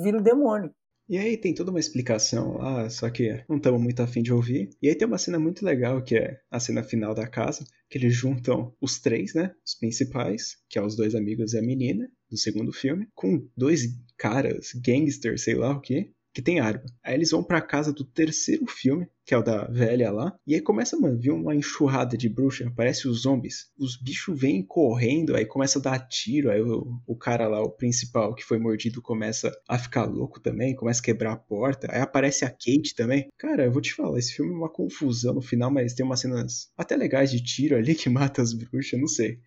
vira 0.04 0.18
o 0.18 0.22
demônio. 0.22 0.72
E 1.08 1.18
aí 1.20 1.38
tem 1.38 1.54
toda 1.54 1.70
uma 1.70 1.80
explicação 1.80 2.58
lá, 2.58 2.90
só 2.90 3.10
que 3.12 3.44
não 3.48 3.58
estamos 3.58 3.80
muito 3.80 4.02
afim 4.02 4.24
de 4.24 4.34
ouvir. 4.34 4.70
E 4.82 4.90
aí 4.90 4.96
tem 4.96 5.08
uma 5.08 5.20
cena 5.20 5.38
muito 5.38 5.64
legal, 5.64 6.02
que 6.04 6.16
é 6.16 6.40
a 6.50 6.60
cena 6.60 6.82
final 6.82 7.14
da 7.14 7.28
casa, 7.28 7.64
que 7.88 7.98
eles 8.00 8.16
juntam 8.16 8.76
os 8.82 9.00
três, 9.00 9.36
né? 9.36 9.54
Os 9.64 9.76
principais, 9.76 10.58
que 10.68 10.80
é 10.80 10.82
os 10.82 10.96
dois 10.96 11.14
amigos 11.14 11.54
e 11.54 11.60
a 11.60 11.62
menina, 11.62 12.10
do 12.30 12.38
segundo 12.38 12.74
filme, 12.74 13.08
com 13.14 13.48
dois 13.56 13.88
caras, 14.18 14.72
gangsters, 14.84 15.44
sei 15.44 15.54
lá 15.54 15.72
o 15.72 15.82
que, 15.82 16.12
que 16.36 16.42
tem 16.42 16.60
arma. 16.60 16.84
Aí 17.02 17.14
eles 17.14 17.32
vão 17.32 17.42
pra 17.42 17.62
casa 17.62 17.94
do 17.94 18.04
terceiro 18.04 18.68
filme, 18.68 19.08
que 19.26 19.34
é 19.34 19.38
o 19.38 19.42
da 19.42 19.64
velha 19.68 20.12
lá, 20.12 20.38
e 20.46 20.54
aí 20.54 20.60
começa, 20.60 21.00
mano, 21.00 21.18
vir 21.18 21.32
uma 21.32 21.56
enxurrada 21.56 22.18
de 22.18 22.28
bruxa, 22.28 22.70
parece 22.76 23.08
os 23.08 23.22
zombies. 23.22 23.72
Os 23.80 23.96
bichos 23.96 24.38
vêm 24.38 24.62
correndo, 24.62 25.34
aí 25.34 25.46
começa 25.46 25.80
a 25.80 25.82
dar 25.82 26.00
tiro, 26.10 26.52
aí 26.52 26.62
o, 26.62 27.00
o 27.08 27.16
cara 27.16 27.48
lá, 27.48 27.62
o 27.62 27.72
principal 27.72 28.36
que 28.36 28.44
foi 28.44 28.60
mordido, 28.60 29.02
começa 29.02 29.50
a 29.68 29.80
ficar 29.80 30.04
louco 30.04 30.42
também, 30.42 30.76
começa 30.76 31.00
a 31.00 31.06
quebrar 31.06 31.32
a 31.32 31.38
porta, 31.38 31.88
aí 31.90 32.02
aparece 32.02 32.44
a 32.44 32.50
Kate 32.50 32.94
também. 32.94 33.30
Cara, 33.38 33.64
eu 33.64 33.72
vou 33.72 33.82
te 33.82 33.94
falar, 33.94 34.20
esse 34.20 34.34
filme 34.34 34.52
é 34.52 34.58
uma 34.58 34.70
confusão 34.70 35.36
no 35.36 35.42
final, 35.42 35.72
mas 35.72 35.94
tem 35.94 36.06
umas 36.06 36.20
cenas 36.20 36.70
até 36.78 36.98
legais 36.98 37.32
de 37.32 37.42
tiro 37.42 37.78
ali 37.78 37.96
que 37.96 38.10
mata 38.10 38.42
as 38.42 38.52
bruxas, 38.52 39.00
não 39.00 39.08
sei. 39.08 39.40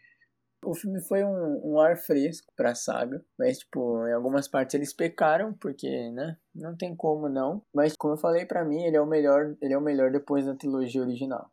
O 0.64 0.74
filme 0.74 1.00
foi 1.00 1.24
um, 1.24 1.72
um 1.72 1.80
ar 1.80 1.96
fresco 1.96 2.52
pra 2.56 2.74
saga, 2.74 3.24
mas, 3.38 3.58
tipo, 3.58 4.06
em 4.06 4.12
algumas 4.12 4.48
partes 4.48 4.74
eles 4.74 4.92
pecaram, 4.92 5.54
porque, 5.54 5.88
né, 6.10 6.36
não 6.54 6.76
tem 6.76 6.94
como 6.94 7.28
não. 7.28 7.62
Mas, 7.72 7.94
como 7.96 8.14
eu 8.14 8.18
falei, 8.18 8.44
para 8.44 8.64
mim, 8.64 8.82
ele 8.82 8.96
é 8.96 9.00
o 9.00 9.06
melhor, 9.06 9.56
ele 9.62 9.72
é 9.72 9.78
o 9.78 9.82
melhor 9.82 10.10
depois 10.10 10.46
da 10.46 10.54
trilogia 10.54 11.00
original. 11.00 11.50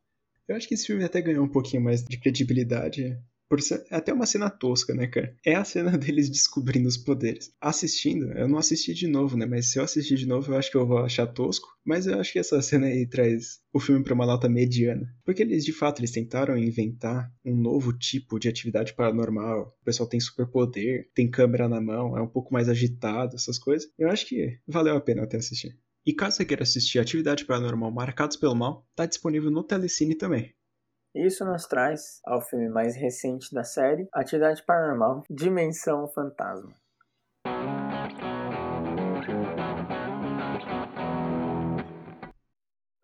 Eu 0.47 0.55
acho 0.55 0.67
que 0.67 0.73
esse 0.73 0.87
filme 0.87 1.03
até 1.03 1.21
ganhou 1.21 1.45
um 1.45 1.51
pouquinho 1.51 1.83
mais 1.83 2.03
de 2.03 2.19
credibilidade 2.19 3.19
por 3.49 3.61
ser, 3.61 3.83
é 3.89 3.95
até 3.95 4.13
uma 4.13 4.25
cena 4.25 4.49
tosca, 4.49 4.93
né, 4.93 5.07
cara? 5.07 5.35
É 5.45 5.55
a 5.55 5.63
cena 5.63 5.91
deles 5.97 6.29
descobrindo 6.29 6.87
os 6.87 6.97
poderes. 6.97 7.51
Assistindo, 7.59 8.31
eu 8.33 8.47
não 8.47 8.57
assisti 8.57 8.93
de 8.93 9.07
novo, 9.07 9.37
né? 9.37 9.45
Mas 9.45 9.71
se 9.71 9.79
eu 9.79 9.83
assistir 9.83 10.15
de 10.15 10.27
novo, 10.27 10.51
eu 10.51 10.57
acho 10.57 10.71
que 10.71 10.77
eu 10.77 10.85
vou 10.85 10.99
achar 10.99 11.27
tosco. 11.27 11.67
Mas 11.85 12.07
eu 12.07 12.19
acho 12.19 12.33
que 12.33 12.39
essa 12.39 12.61
cena 12.63 12.87
aí 12.87 13.07
traz 13.07 13.59
o 13.73 13.79
filme 13.79 14.03
para 14.03 14.13
uma 14.13 14.25
nota 14.25 14.49
mediana. 14.49 15.07
Porque 15.23 15.41
eles, 15.41 15.63
de 15.63 15.73
fato, 15.73 15.99
eles 15.99 16.11
tentaram 16.11 16.57
inventar 16.57 17.31
um 17.43 17.55
novo 17.55 17.93
tipo 17.93 18.39
de 18.39 18.49
atividade 18.49 18.93
paranormal. 18.93 19.75
O 19.81 19.85
pessoal 19.85 20.09
tem 20.09 20.19
superpoder, 20.19 21.09
tem 21.13 21.29
câmera 21.29 21.69
na 21.69 21.81
mão, 21.81 22.17
é 22.17 22.21
um 22.21 22.27
pouco 22.27 22.53
mais 22.53 22.69
agitado, 22.69 23.35
essas 23.35 23.59
coisas. 23.59 23.89
Eu 23.97 24.09
acho 24.09 24.27
que 24.27 24.59
valeu 24.67 24.95
a 24.95 25.01
pena 25.01 25.23
até 25.23 25.37
assistir. 25.37 25.77
E 26.05 26.13
caso 26.13 26.37
você 26.37 26.45
queira 26.45 26.61
assistir 26.61 26.99
Atividade 26.99 27.45
Paranormal 27.45 27.91
Marcados 27.91 28.37
pelo 28.37 28.53
Mal, 28.53 28.87
tá 28.95 29.07
disponível 29.07 29.49
no 29.49 29.63
Telecine 29.63 30.13
também. 30.13 30.53
Isso 31.15 31.45
nos 31.45 31.65
traz 31.65 32.19
ao 32.25 32.41
filme 32.41 32.67
mais 32.67 32.93
recente 32.93 33.53
da 33.53 33.63
série, 33.63 34.05
Atividade 34.13 34.61
Paranormal 34.65 35.23
Dimensão 35.29 36.09
Fantasma. 36.09 36.73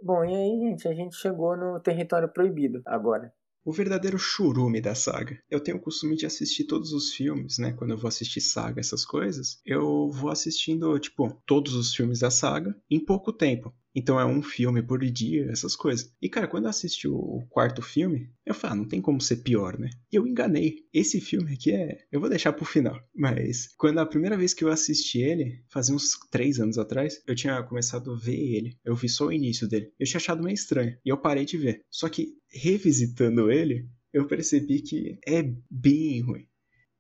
Bom, 0.03 0.25
e 0.25 0.35
aí, 0.35 0.59
gente, 0.59 0.89
a 0.89 0.93
gente 0.93 1.15
chegou 1.15 1.55
no 1.55 1.79
território 1.79 2.27
proibido 2.27 2.81
agora 2.85 3.33
o 3.63 3.71
verdadeiro 3.71 4.17
churume 4.17 4.81
da 4.81 4.95
saga. 4.95 5.39
Eu 5.49 5.59
tenho 5.59 5.77
o 5.77 5.81
costume 5.81 6.15
de 6.15 6.25
assistir 6.25 6.63
todos 6.65 6.91
os 6.93 7.13
filmes, 7.13 7.59
né? 7.59 7.71
Quando 7.73 7.91
eu 7.91 7.97
vou 7.97 8.07
assistir 8.07 8.41
saga, 8.41 8.79
essas 8.79 9.05
coisas, 9.05 9.61
eu 9.65 10.09
vou 10.09 10.31
assistindo, 10.31 10.97
tipo, 10.99 11.31
todos 11.45 11.75
os 11.75 11.93
filmes 11.93 12.19
da 12.19 12.31
saga 12.31 12.75
em 12.89 12.99
pouco 12.99 13.31
tempo. 13.31 13.73
Então 13.95 14.19
é 14.19 14.25
um 14.25 14.41
filme 14.41 14.81
por 14.81 14.99
dia, 14.99 15.49
essas 15.51 15.75
coisas. 15.75 16.11
E 16.21 16.29
cara, 16.29 16.47
quando 16.47 16.65
eu 16.65 16.69
assisti 16.69 17.07
o 17.07 17.43
quarto 17.49 17.81
filme, 17.81 18.29
eu 18.45 18.53
falei, 18.53 18.73
ah, 18.73 18.77
não 18.77 18.87
tem 18.87 19.01
como 19.01 19.19
ser 19.21 19.37
pior, 19.37 19.77
né? 19.77 19.89
E 20.11 20.15
eu 20.15 20.25
enganei. 20.25 20.85
Esse 20.93 21.19
filme 21.19 21.53
aqui 21.53 21.71
é. 21.71 21.99
Eu 22.11 22.19
vou 22.19 22.29
deixar 22.29 22.53
pro 22.53 22.65
final. 22.65 22.99
Mas 23.15 23.67
quando 23.77 23.99
a 23.99 24.05
primeira 24.05 24.37
vez 24.37 24.53
que 24.53 24.63
eu 24.63 24.69
assisti 24.69 25.19
ele, 25.19 25.63
fazia 25.69 25.95
uns 25.95 26.17
três 26.29 26.59
anos 26.59 26.77
atrás, 26.77 27.21
eu 27.27 27.35
tinha 27.35 27.61
começado 27.63 28.11
a 28.11 28.15
ver 28.17 28.39
ele. 28.39 28.77
Eu 28.83 28.95
vi 28.95 29.09
só 29.09 29.27
o 29.27 29.33
início 29.33 29.67
dele. 29.67 29.91
Eu 29.99 30.05
tinha 30.05 30.19
achado 30.19 30.43
meio 30.43 30.53
estranho. 30.55 30.97
E 31.05 31.09
eu 31.09 31.17
parei 31.17 31.45
de 31.45 31.57
ver. 31.57 31.81
Só 31.89 32.07
que 32.09 32.35
revisitando 32.49 33.51
ele, 33.51 33.87
eu 34.13 34.27
percebi 34.27 34.81
que 34.81 35.19
é 35.25 35.43
bem 35.69 36.21
ruim. 36.21 36.45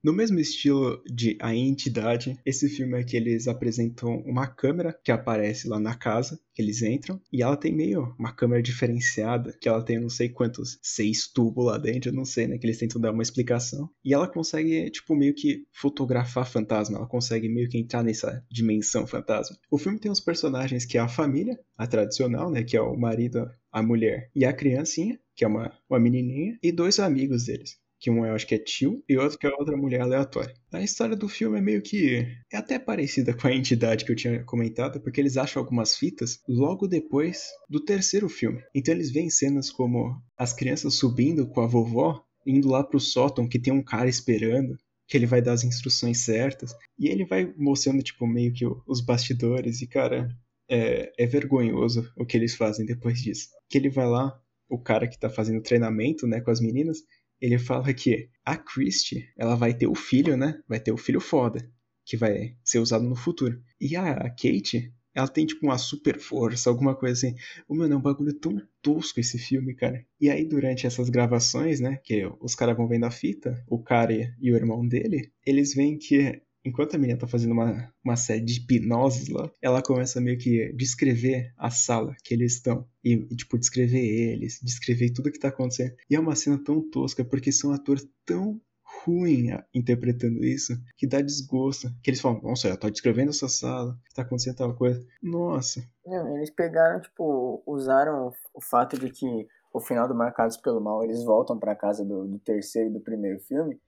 No 0.03 0.11
mesmo 0.11 0.39
estilo 0.39 0.99
de 1.05 1.37
A 1.39 1.53
Entidade, 1.55 2.35
esse 2.43 2.67
filme 2.67 2.99
é 2.99 3.03
que 3.03 3.15
eles 3.15 3.47
apresentam 3.47 4.17
uma 4.21 4.47
câmera 4.47 4.99
que 5.03 5.11
aparece 5.11 5.67
lá 5.67 5.79
na 5.79 5.93
casa, 5.93 6.39
eles 6.57 6.81
entram, 6.81 7.21
e 7.31 7.43
ela 7.43 7.55
tem 7.55 7.71
meio 7.71 8.15
uma 8.17 8.31
câmera 8.33 8.63
diferenciada, 8.63 9.55
que 9.61 9.69
ela 9.69 9.83
tem 9.83 9.99
não 9.99 10.09
sei 10.09 10.27
quantos, 10.27 10.79
seis 10.81 11.27
tubos 11.27 11.65
lá 11.67 11.77
dentro, 11.77 12.09
eu 12.09 12.15
não 12.15 12.25
sei, 12.25 12.47
né, 12.47 12.57
que 12.57 12.65
eles 12.65 12.79
tentam 12.79 12.99
dar 12.99 13.11
uma 13.11 13.21
explicação. 13.21 13.91
E 14.03 14.11
ela 14.11 14.27
consegue, 14.27 14.89
tipo, 14.89 15.15
meio 15.15 15.35
que 15.35 15.67
fotografar 15.71 16.49
fantasma, 16.49 16.97
ela 16.97 17.07
consegue 17.07 17.47
meio 17.47 17.69
que 17.69 17.77
entrar 17.77 18.03
nessa 18.03 18.43
dimensão 18.49 19.05
fantasma. 19.05 19.55
O 19.69 19.77
filme 19.77 19.99
tem 19.99 20.11
uns 20.11 20.19
personagens 20.19 20.83
que 20.83 20.97
é 20.97 21.01
a 21.01 21.07
família, 21.07 21.59
a 21.77 21.85
tradicional, 21.85 22.49
né, 22.49 22.63
que 22.63 22.75
é 22.75 22.81
o 22.81 22.97
marido, 22.97 23.47
a 23.71 23.83
mulher 23.83 24.31
e 24.35 24.45
a 24.45 24.53
criancinha, 24.53 25.19
que 25.35 25.45
é 25.45 25.47
uma, 25.47 25.71
uma 25.87 25.99
menininha, 25.99 26.57
e 26.63 26.71
dois 26.71 26.99
amigos 26.99 27.45
deles 27.45 27.80
que 28.01 28.09
um 28.09 28.25
eu 28.25 28.33
acho 28.33 28.47
que 28.47 28.55
é 28.55 28.57
tio 28.57 29.03
e 29.07 29.15
outro 29.15 29.37
que 29.37 29.45
é 29.45 29.51
outra 29.51 29.77
mulher 29.77 30.01
aleatória. 30.01 30.53
A 30.73 30.81
história 30.81 31.15
do 31.15 31.29
filme 31.29 31.59
é 31.59 31.61
meio 31.61 31.83
que 31.83 32.27
é 32.51 32.57
até 32.57 32.79
parecida 32.79 33.31
com 33.37 33.47
a 33.47 33.53
entidade 33.53 34.03
que 34.03 34.11
eu 34.11 34.15
tinha 34.15 34.43
comentado, 34.43 34.99
porque 34.99 35.21
eles 35.21 35.37
acham 35.37 35.61
algumas 35.61 35.95
fitas 35.95 36.39
logo 36.47 36.87
depois 36.87 37.43
do 37.69 37.79
terceiro 37.79 38.27
filme. 38.27 38.63
Então 38.73 38.93
eles 38.93 39.11
veem 39.11 39.29
cenas 39.29 39.69
como 39.69 40.19
as 40.35 40.51
crianças 40.51 40.95
subindo 40.95 41.47
com 41.47 41.61
a 41.61 41.67
vovó, 41.67 42.25
indo 42.45 42.69
lá 42.69 42.83
pro 42.83 42.99
sótão 42.99 43.47
que 43.47 43.59
tem 43.59 43.71
um 43.71 43.83
cara 43.83 44.09
esperando, 44.09 44.75
que 45.07 45.15
ele 45.15 45.27
vai 45.27 45.41
dar 45.41 45.53
as 45.53 45.63
instruções 45.63 46.21
certas, 46.21 46.73
e 46.97 47.07
ele 47.07 47.25
vai 47.25 47.53
mostrando 47.55 48.01
tipo 48.01 48.25
meio 48.25 48.51
que 48.51 48.65
os 48.87 48.99
bastidores 48.99 49.81
e 49.81 49.87
cara, 49.87 50.27
é, 50.67 51.11
é 51.19 51.27
vergonhoso 51.27 52.09
o 52.17 52.25
que 52.25 52.35
eles 52.35 52.55
fazem 52.55 52.83
depois 52.83 53.21
disso. 53.21 53.49
Que 53.69 53.77
ele 53.77 53.89
vai 53.89 54.07
lá, 54.07 54.33
o 54.67 54.79
cara 54.79 55.07
que 55.07 55.19
tá 55.19 55.29
fazendo 55.29 55.61
treinamento, 55.61 56.25
né, 56.25 56.39
com 56.39 56.49
as 56.49 56.61
meninas, 56.61 57.03
ele 57.41 57.57
fala 57.57 57.93
que 57.93 58.29
a 58.45 58.55
Christie, 58.55 59.27
ela 59.37 59.55
vai 59.55 59.73
ter 59.73 59.87
o 59.87 59.95
filho, 59.95 60.37
né? 60.37 60.61
Vai 60.67 60.79
ter 60.79 60.91
o 60.91 60.97
filho 60.97 61.19
foda, 61.19 61.67
que 62.05 62.15
vai 62.15 62.55
ser 62.63 62.79
usado 62.79 63.03
no 63.03 63.15
futuro. 63.15 63.61
E 63.79 63.95
a 63.95 64.29
Kate, 64.29 64.93
ela 65.13 65.27
tem 65.27 65.45
tipo 65.45 65.65
uma 65.65 65.77
super 65.77 66.19
força, 66.19 66.69
alguma 66.69 66.95
coisa 66.95 67.13
assim. 67.27 67.35
O 67.67 67.75
meu, 67.75 67.91
é 67.91 67.95
um 67.95 68.01
bagulho 68.01 68.33
tão 68.33 68.61
tosco 68.81 69.19
esse 69.19 69.37
filme, 69.37 69.73
cara. 69.73 70.05
E 70.19 70.29
aí, 70.29 70.45
durante 70.45 70.85
essas 70.85 71.09
gravações, 71.09 71.79
né, 71.79 71.97
que 72.03 72.25
os 72.39 72.55
caras 72.55 72.77
vão 72.77 72.87
vendo 72.87 73.05
a 73.05 73.11
fita, 73.11 73.63
o 73.67 73.81
cara 73.81 74.13
e 74.39 74.51
o 74.51 74.55
irmão 74.55 74.87
dele, 74.87 75.31
eles 75.45 75.73
veem 75.73 75.97
que 75.97 76.41
enquanto 76.63 76.95
a 76.95 76.97
menina 76.97 77.19
tá 77.19 77.27
fazendo 77.27 77.51
uma, 77.51 77.91
uma 78.03 78.15
série 78.15 78.41
de 78.41 78.59
hipnoses 78.59 79.29
lá, 79.29 79.51
ela 79.61 79.81
começa 79.81 80.21
meio 80.21 80.37
que 80.37 80.71
descrever 80.73 81.53
a 81.57 81.69
sala 81.69 82.15
que 82.23 82.33
eles 82.33 82.53
estão. 82.53 82.87
E, 83.03 83.13
e, 83.13 83.35
tipo, 83.35 83.57
descrever 83.57 83.99
eles, 83.99 84.59
descrever 84.61 85.11
tudo 85.11 85.31
que 85.31 85.39
tá 85.39 85.49
acontecendo. 85.49 85.95
E 86.09 86.15
é 86.15 86.19
uma 86.19 86.35
cena 86.35 86.61
tão 86.63 86.81
tosca, 86.89 87.23
porque 87.25 87.51
são 87.51 87.73
atores 87.73 88.07
tão 88.25 88.59
ruim 89.03 89.47
interpretando 89.73 90.43
isso, 90.43 90.73
que 90.97 91.07
dá 91.07 91.21
desgosto. 91.21 91.89
Que 92.03 92.11
eles 92.11 92.21
falam, 92.21 92.41
nossa, 92.41 92.67
eu 92.67 92.77
tô 92.77 92.89
descrevendo 92.89 93.29
essa 93.29 93.47
sala, 93.47 93.97
tá 94.13 94.21
acontecendo 94.21 94.57
tal 94.57 94.75
coisa. 94.75 95.05
Nossa. 95.21 95.83
Não, 96.05 96.35
eles 96.35 96.49
pegaram, 96.49 97.01
tipo, 97.01 97.63
usaram 97.65 98.31
o 98.53 98.61
fato 98.61 98.99
de 98.99 99.09
que 99.09 99.47
o 99.73 99.79
final 99.79 100.07
do 100.07 100.15
Marcados 100.15 100.57
pelo 100.57 100.81
Mal, 100.81 101.03
eles 101.03 101.23
voltam 101.23 101.57
para 101.57 101.75
casa 101.75 102.03
do, 102.03 102.27
do 102.27 102.39
terceiro 102.39 102.89
e 102.89 102.93
do 102.93 102.99
primeiro 102.99 103.39
filme, 103.39 103.79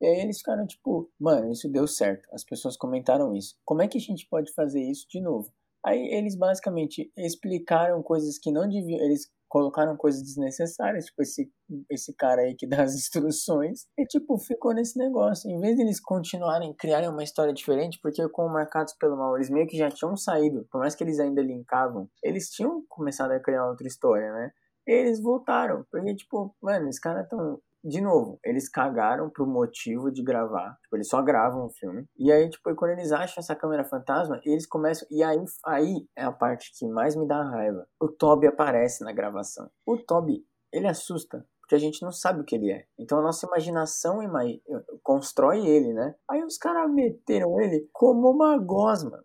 e 0.00 0.06
aí 0.06 0.20
eles 0.20 0.38
ficaram 0.38 0.66
tipo, 0.66 1.10
mano, 1.18 1.52
isso 1.52 1.68
deu 1.68 1.86
certo. 1.86 2.26
As 2.32 2.44
pessoas 2.44 2.76
comentaram 2.76 3.34
isso. 3.34 3.56
Como 3.64 3.82
é 3.82 3.88
que 3.88 3.98
a 3.98 4.00
gente 4.00 4.26
pode 4.28 4.52
fazer 4.54 4.80
isso 4.80 5.06
de 5.08 5.20
novo? 5.20 5.52
Aí 5.84 6.12
eles 6.12 6.36
basicamente 6.36 7.10
explicaram 7.16 8.02
coisas 8.02 8.38
que 8.38 8.50
não 8.50 8.68
deviam. 8.68 9.00
Eles 9.00 9.30
colocaram 9.50 9.96
coisas 9.96 10.22
desnecessárias, 10.22 11.06
tipo 11.06 11.22
esse, 11.22 11.50
esse 11.90 12.14
cara 12.14 12.42
aí 12.42 12.54
que 12.54 12.68
dá 12.68 12.84
as 12.84 12.94
instruções, 12.96 13.86
e 13.98 14.06
tipo, 14.06 14.38
ficou 14.38 14.72
nesse 14.72 14.96
negócio. 14.96 15.50
Em 15.50 15.58
vez 15.58 15.76
de 15.76 15.82
eles 15.82 16.00
continuarem, 16.00 16.72
criarem 16.74 17.08
uma 17.08 17.24
história 17.24 17.52
diferente, 17.52 17.98
porque 18.00 18.26
com 18.28 18.48
Marcados 18.48 18.94
pelo 18.94 19.16
Mal, 19.16 19.36
eles 19.36 19.50
meio 19.50 19.66
que 19.66 19.76
já 19.76 19.90
tinham 19.90 20.16
saído, 20.16 20.66
por 20.70 20.78
mais 20.78 20.94
que 20.94 21.02
eles 21.02 21.18
ainda 21.18 21.42
linkavam, 21.42 22.08
eles 22.22 22.48
tinham 22.50 22.84
começado 22.88 23.32
a 23.32 23.40
criar 23.40 23.68
outra 23.68 23.88
história, 23.88 24.32
né? 24.32 24.52
Eles 24.86 25.20
voltaram, 25.20 25.84
porque 25.90 26.14
tipo, 26.14 26.54
mano, 26.62 26.88
os 26.88 26.98
caras 26.98 27.28
tão 27.28 27.60
de 27.82 28.00
novo, 28.00 28.38
eles 28.44 28.68
cagaram 28.68 29.30
pro 29.30 29.46
motivo 29.46 30.10
de 30.10 30.22
gravar. 30.22 30.76
Tipo, 30.82 30.96
eles 30.96 31.08
só 31.08 31.22
gravam 31.22 31.66
o 31.66 31.70
filme. 31.70 32.04
E 32.18 32.30
aí, 32.30 32.48
tipo, 32.48 32.74
quando 32.74 32.92
eles 32.92 33.12
acham 33.12 33.40
essa 33.40 33.56
câmera 33.56 33.84
fantasma, 33.84 34.40
eles 34.44 34.66
começam. 34.66 35.06
E 35.10 35.22
aí, 35.22 35.42
aí 35.64 36.06
é 36.16 36.24
a 36.24 36.32
parte 36.32 36.72
que 36.76 36.86
mais 36.86 37.16
me 37.16 37.26
dá 37.26 37.42
raiva. 37.42 37.86
O 38.00 38.08
Toby 38.08 38.46
aparece 38.46 39.02
na 39.04 39.12
gravação. 39.12 39.70
O 39.86 39.96
Toby, 39.96 40.44
ele 40.72 40.86
assusta. 40.86 41.44
Porque 41.60 41.74
a 41.76 41.78
gente 41.78 42.02
não 42.02 42.10
sabe 42.10 42.40
o 42.40 42.44
que 42.44 42.56
ele 42.56 42.72
é. 42.72 42.84
Então 42.98 43.18
a 43.18 43.22
nossa 43.22 43.46
imaginação 43.46 44.20
imag... 44.20 44.60
constrói 45.04 45.64
ele, 45.64 45.92
né? 45.92 46.16
Aí 46.28 46.42
os 46.42 46.58
caras 46.58 46.92
meteram 46.92 47.60
ele 47.60 47.88
como 47.92 48.28
uma 48.28 48.58
gosma 48.58 49.22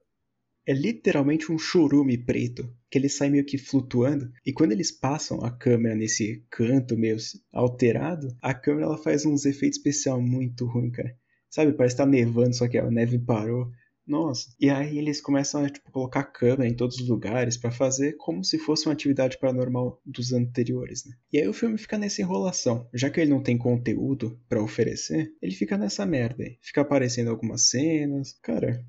é 0.65 0.73
literalmente 0.73 1.51
um 1.51 1.58
churume 1.58 2.17
preto, 2.17 2.69
que 2.89 2.97
ele 2.97 3.10
sai 3.10 3.30
meio 3.30 3.45
que 3.45 3.58
flutuando, 3.58 4.32
e 4.45 4.51
quando 4.51 4.71
eles 4.71 4.91
passam 4.91 5.43
a 5.43 5.51
câmera 5.51 5.95
nesse 5.95 6.43
canto 6.49 6.97
meio 6.97 7.17
alterado, 7.54 8.36
a 8.41 8.54
câmera 8.54 8.88
ela 8.88 8.97
faz 8.97 9.25
uns 9.25 9.45
efeitos 9.45 9.78
especiais 9.78 10.21
muito 10.21 10.65
ruins, 10.65 10.91
cara. 10.91 11.15
Sabe, 11.49 11.73
parece 11.73 11.95
que 11.95 12.01
tá 12.01 12.06
nevando, 12.06 12.56
só 12.56 12.67
que 12.67 12.78
a 12.78 12.89
neve 12.89 13.17
parou. 13.19 13.71
Nossa. 14.06 14.54
E 14.60 14.69
aí 14.69 14.97
eles 14.97 15.19
começam 15.19 15.63
a 15.63 15.69
tipo, 15.69 15.91
colocar 15.91 16.23
câmera 16.23 16.67
em 16.67 16.75
todos 16.75 16.99
os 16.99 17.08
lugares 17.08 17.58
para 17.58 17.71
fazer 17.71 18.13
como 18.17 18.43
se 18.43 18.60
fosse 18.60 18.86
uma 18.86 18.93
atividade 18.93 19.39
paranormal 19.39 19.99
dos 20.06 20.32
anteriores, 20.32 21.06
né? 21.06 21.15
E 21.34 21.39
aí 21.39 21.47
o 21.47 21.54
filme 21.54 21.78
fica 21.78 21.97
nessa 21.97 22.21
enrolação. 22.21 22.88
Já 22.93 23.10
que 23.10 23.19
ele 23.19 23.32
não 23.32 23.41
tem 23.41 23.58
conteúdo 23.58 24.39
para 24.47 24.62
oferecer, 24.62 25.34
ele 25.41 25.56
fica 25.56 25.78
nessa 25.78 26.06
merda 26.06 26.43
aí. 26.43 26.58
Fica 26.62 26.82
aparecendo 26.82 27.30
algumas 27.30 27.69
cenas. 27.69 28.38
Cara, 28.43 28.86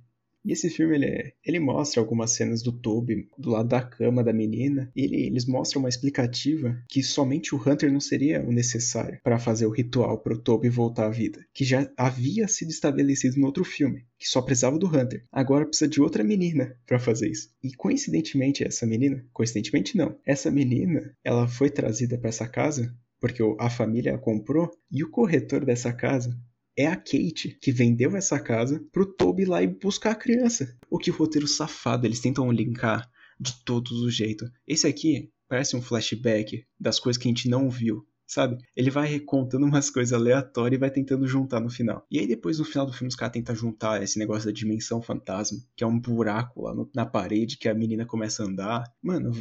E 0.47 0.53
esse 0.53 0.71
filme, 0.71 0.95
ele, 0.95 1.07
é, 1.07 1.33
ele 1.45 1.59
mostra 1.59 2.01
algumas 2.01 2.31
cenas 2.31 2.63
do 2.63 2.71
Toby 2.71 3.29
do 3.37 3.51
lado 3.51 3.69
da 3.69 3.83
cama 3.83 4.23
da 4.23 4.33
menina. 4.33 4.93
E 4.95 5.03
ele, 5.03 5.27
eles 5.27 5.45
mostram 5.45 5.81
uma 5.81 5.89
explicativa 5.89 6.81
que 6.89 7.03
somente 7.03 7.53
o 7.53 7.59
Hunter 7.59 7.93
não 7.93 7.99
seria 7.99 8.41
o 8.47 8.53
necessário 8.53 9.19
para 9.25 9.41
fazer 9.41 9.67
o 9.67 9.73
ritual 9.73 10.21
pro 10.21 10.39
Toby 10.39 10.69
voltar 10.69 11.07
à 11.07 11.11
vida. 11.11 11.45
Que 11.53 11.65
já 11.65 11.91
havia 11.97 12.47
sido 12.47 12.71
estabelecido 12.71 13.41
no 13.41 13.47
outro 13.47 13.65
filme. 13.65 14.05
Que 14.17 14.29
só 14.29 14.41
precisava 14.41 14.79
do 14.79 14.87
Hunter. 14.87 15.25
Agora 15.33 15.67
precisa 15.67 15.91
de 15.91 16.01
outra 16.01 16.23
menina 16.23 16.79
para 16.87 17.01
fazer 17.01 17.29
isso. 17.29 17.51
E 17.61 17.75
coincidentemente, 17.75 18.63
essa 18.63 18.87
menina... 18.87 19.27
Coincidentemente 19.33 19.97
não. 19.97 20.17
Essa 20.25 20.49
menina, 20.49 21.13
ela 21.25 21.49
foi 21.49 21.71
trazida 21.71 22.17
para 22.17 22.29
essa 22.29 22.47
casa 22.47 22.95
porque 23.19 23.43
a 23.59 23.71
família 23.71 24.15
a 24.15 24.19
comprou, 24.19 24.71
e 24.93 25.03
o 25.03 25.11
corretor 25.11 25.65
dessa 25.65 25.93
casa 25.93 26.39
é 26.77 26.87
a 26.87 26.97
Kate 26.97 27.59
que 27.61 27.73
vendeu 27.73 28.15
essa 28.17 28.39
casa 28.39 28.85
pro 28.93 29.07
Toby 29.07 29.45
lá 29.45 29.63
e 29.63 29.67
buscar 29.67 30.11
a 30.11 30.17
criança. 30.17 30.77
O 30.91 30.99
que 30.99 31.11
roteiro 31.11 31.49
safado, 31.49 32.07
eles 32.07 32.21
tentam 32.21 32.51
linkar 32.53 33.09
de 33.41 33.65
todos 33.65 33.93
os 34.03 34.15
jeitos. 34.15 34.51
Esse 34.67 34.87
aqui 34.87 35.31
parece 35.49 35.77
um 35.77 35.83
flashback 35.83 36.67
das 36.79 36.99
coisas 37.01 37.21
que 37.21 37.29
a 37.29 37.31
gente 37.31 37.49
não 37.49 37.71
viu, 37.71 38.07
sabe? 38.27 38.59
Ele 38.75 38.91
vai 38.91 39.09
recontando 39.09 39.65
umas 39.65 39.89
coisas 39.91 40.13
aleatórias 40.13 40.77
e 40.77 40.81
vai 40.81 40.91
tentando 40.91 41.27
juntar 41.27 41.61
no 41.61 41.71
final. 41.71 42.07
E 42.11 42.19
aí 42.19 42.27
depois 42.27 42.59
no 42.59 42.65
final 42.65 42.87
do 42.87 42.93
filme 42.93 43.09
os 43.09 43.17
caras 43.17 43.33
tentam 43.33 43.55
juntar 43.55 44.03
esse 44.03 44.19
negócio 44.19 44.47
da 44.47 44.53
dimensão 44.53 45.01
fantasma, 45.01 45.59
que 45.75 45.85
é 45.85 45.87
um 45.87 45.99
buraco 45.99 46.63
lá 46.63 46.75
no, 46.75 46.91
na 46.95 47.07
parede 47.07 47.57
que 47.57 47.69
a 47.69 47.75
menina 47.75 48.05
começa 48.05 48.43
a 48.43 48.47
andar. 48.47 48.85
Mano, 49.03 49.33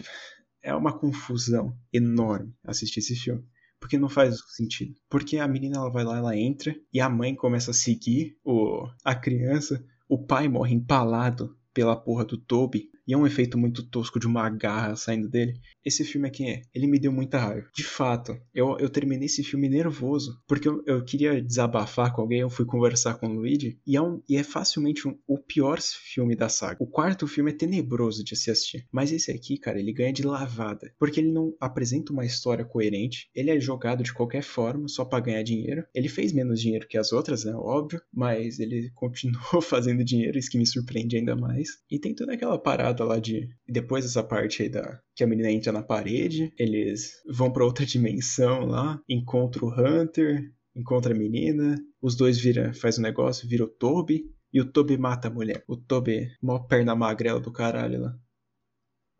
é 0.61 0.73
uma 0.73 0.97
confusão 0.97 1.77
enorme 1.91 2.53
assistir 2.63 2.99
esse 2.99 3.15
filme. 3.15 3.43
Porque 3.79 3.97
não 3.97 4.09
faz 4.09 4.38
sentido. 4.55 4.95
Porque 5.09 5.38
a 5.38 5.47
menina 5.47 5.77
ela 5.77 5.91
vai 5.91 6.03
lá, 6.03 6.17
ela 6.17 6.38
entra 6.38 6.75
e 6.91 6.99
a 6.99 7.09
mãe 7.09 7.35
começa 7.35 7.71
a 7.71 7.73
seguir 7.73 8.38
o, 8.43 8.88
a 9.03 9.15
criança. 9.15 9.83
O 10.07 10.17
pai 10.17 10.47
morre 10.47 10.73
empalado 10.73 11.57
pela 11.73 11.95
porra 11.95 12.25
do 12.25 12.38
Toby 12.38 12.89
e 13.07 13.13
é 13.13 13.17
um 13.17 13.27
efeito 13.27 13.57
muito 13.57 13.83
tosco 13.83 14.19
de 14.19 14.27
uma 14.27 14.49
garra 14.49 14.95
saindo 14.95 15.29
dele. 15.29 15.53
Esse 15.83 16.03
filme 16.03 16.27
aqui, 16.27 16.45
é, 16.47 16.61
ele 16.73 16.87
me 16.87 16.99
deu 16.99 17.11
muita 17.11 17.37
raiva. 17.37 17.67
De 17.73 17.83
fato, 17.83 18.35
eu, 18.53 18.77
eu 18.79 18.89
terminei 18.89 19.25
esse 19.25 19.43
filme 19.43 19.69
nervoso, 19.69 20.41
porque 20.47 20.67
eu, 20.67 20.83
eu 20.85 21.03
queria 21.03 21.41
desabafar 21.41 22.13
com 22.13 22.21
alguém, 22.21 22.39
eu 22.39 22.49
fui 22.49 22.65
conversar 22.65 23.15
com 23.15 23.27
o 23.27 23.33
Luigi, 23.33 23.79
e 23.85 23.95
é, 23.95 24.01
um, 24.01 24.21
e 24.27 24.37
é 24.37 24.43
facilmente 24.43 25.07
um, 25.07 25.17
o 25.27 25.37
pior 25.37 25.79
filme 25.81 26.35
da 26.35 26.49
saga. 26.49 26.77
O 26.79 26.87
quarto 26.87 27.27
filme 27.27 27.51
é 27.51 27.53
tenebroso 27.53 28.23
de 28.23 28.35
se 28.35 28.49
assistir, 28.49 28.87
mas 28.91 29.11
esse 29.11 29.31
aqui, 29.31 29.57
cara, 29.57 29.79
ele 29.79 29.93
ganha 29.93 30.13
de 30.13 30.23
lavada, 30.23 30.91
porque 30.97 31.19
ele 31.19 31.31
não 31.31 31.53
apresenta 31.59 32.11
uma 32.11 32.25
história 32.25 32.65
coerente, 32.65 33.29
ele 33.35 33.51
é 33.51 33.59
jogado 33.59 34.03
de 34.03 34.13
qualquer 34.13 34.41
forma, 34.43 34.87
só 34.87 35.05
para 35.05 35.23
ganhar 35.23 35.43
dinheiro. 35.43 35.85
Ele 35.93 36.09
fez 36.09 36.31
menos 36.31 36.59
dinheiro 36.59 36.87
que 36.87 36.97
as 36.97 37.11
outras, 37.11 37.43
né, 37.43 37.53
óbvio, 37.53 38.01
mas 38.13 38.59
ele 38.59 38.89
continuou 38.95 39.61
fazendo 39.61 40.03
dinheiro, 40.03 40.37
isso 40.37 40.49
que 40.49 40.57
me 40.57 40.65
surpreende 40.65 41.17
ainda 41.17 41.35
mais. 41.35 41.69
E 41.89 41.99
tem 41.99 42.15
toda 42.15 42.33
aquela 42.33 42.57
parada 42.57 42.94
lá 43.03 43.19
de. 43.19 43.49
Depois 43.67 44.05
dessa 44.05 44.23
parte 44.23 44.63
aí 44.63 44.69
da. 44.69 44.99
Que 45.15 45.23
a 45.23 45.27
menina 45.27 45.51
entra 45.51 45.71
na 45.71 45.84
parede, 45.84 46.53
eles 46.58 47.21
vão 47.27 47.51
para 47.51 47.65
outra 47.65 47.86
dimensão 47.86 48.65
lá, 48.65 49.01
encontra 49.10 49.65
o 49.65 49.69
Hunter, 49.69 50.51
encontra 50.75 51.13
a 51.13 51.17
menina, 51.17 51.75
os 52.01 52.15
dois 52.15 52.38
vira, 52.38 52.73
faz 52.73 52.99
um 52.99 53.01
negócio, 53.01 53.47
vira 53.47 53.63
o 53.63 53.69
Toby, 53.69 54.31
e 54.53 54.62
o 54.62 54.71
Toby 54.71 54.97
mata 54.97 55.27
a 55.27 55.31
mulher. 55.31 55.63
O 55.67 55.75
Toby, 55.75 56.29
mó 56.41 56.60
perna 56.60 56.95
magrela 56.95 57.39
do 57.39 57.51
caralho 57.51 58.01
lá. 58.01 58.17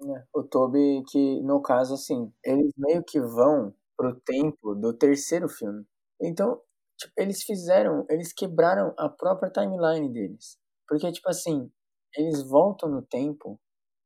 É, 0.02 0.24
o 0.34 0.44
Toby, 0.44 1.04
que 1.10 1.42
no 1.42 1.62
caso, 1.62 1.94
assim, 1.94 2.32
eles 2.44 2.72
meio 2.78 3.04
que 3.04 3.20
vão 3.20 3.74
pro 3.98 4.20
tempo 4.22 4.76
do 4.76 4.94
terceiro 4.94 5.48
filme. 5.48 5.86
Então, 6.22 6.62
tipo, 6.98 7.14
eles 7.18 7.44
fizeram, 7.44 8.06
eles 8.10 8.34
quebraram 8.34 8.94
a 8.98 9.10
própria 9.10 9.50
timeline 9.50 10.12
deles. 10.12 10.58
Porque, 10.88 11.12
tipo 11.12 11.30
assim, 11.30 11.72
eles 12.16 12.44
voltam 12.44 12.90
no 12.90 13.02
tempo 13.02 13.60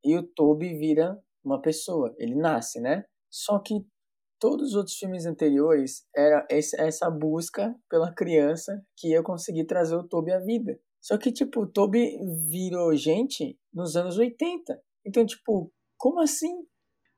e 0.03 0.17
o 0.17 0.23
Toby 0.23 0.77
vira 0.77 1.17
uma 1.43 1.61
pessoa, 1.61 2.13
ele 2.17 2.35
nasce, 2.35 2.79
né? 2.79 3.05
Só 3.29 3.59
que 3.59 3.75
todos 4.39 4.69
os 4.69 4.75
outros 4.75 4.95
filmes 4.97 5.25
anteriores 5.25 6.03
era 6.15 6.45
essa 6.49 7.09
busca 7.09 7.75
pela 7.89 8.13
criança 8.13 8.81
que 8.97 9.09
ia 9.09 9.21
conseguir 9.21 9.65
trazer 9.65 9.95
o 9.95 10.07
Toby 10.07 10.31
à 10.31 10.39
vida. 10.39 10.79
Só 11.01 11.17
que, 11.17 11.31
tipo, 11.31 11.61
o 11.61 11.67
Toby 11.67 12.17
virou 12.49 12.95
gente 12.95 13.57
nos 13.73 13.95
anos 13.95 14.17
80. 14.17 14.79
Então, 15.05 15.25
tipo, 15.25 15.71
como 15.97 16.19
assim? 16.19 16.51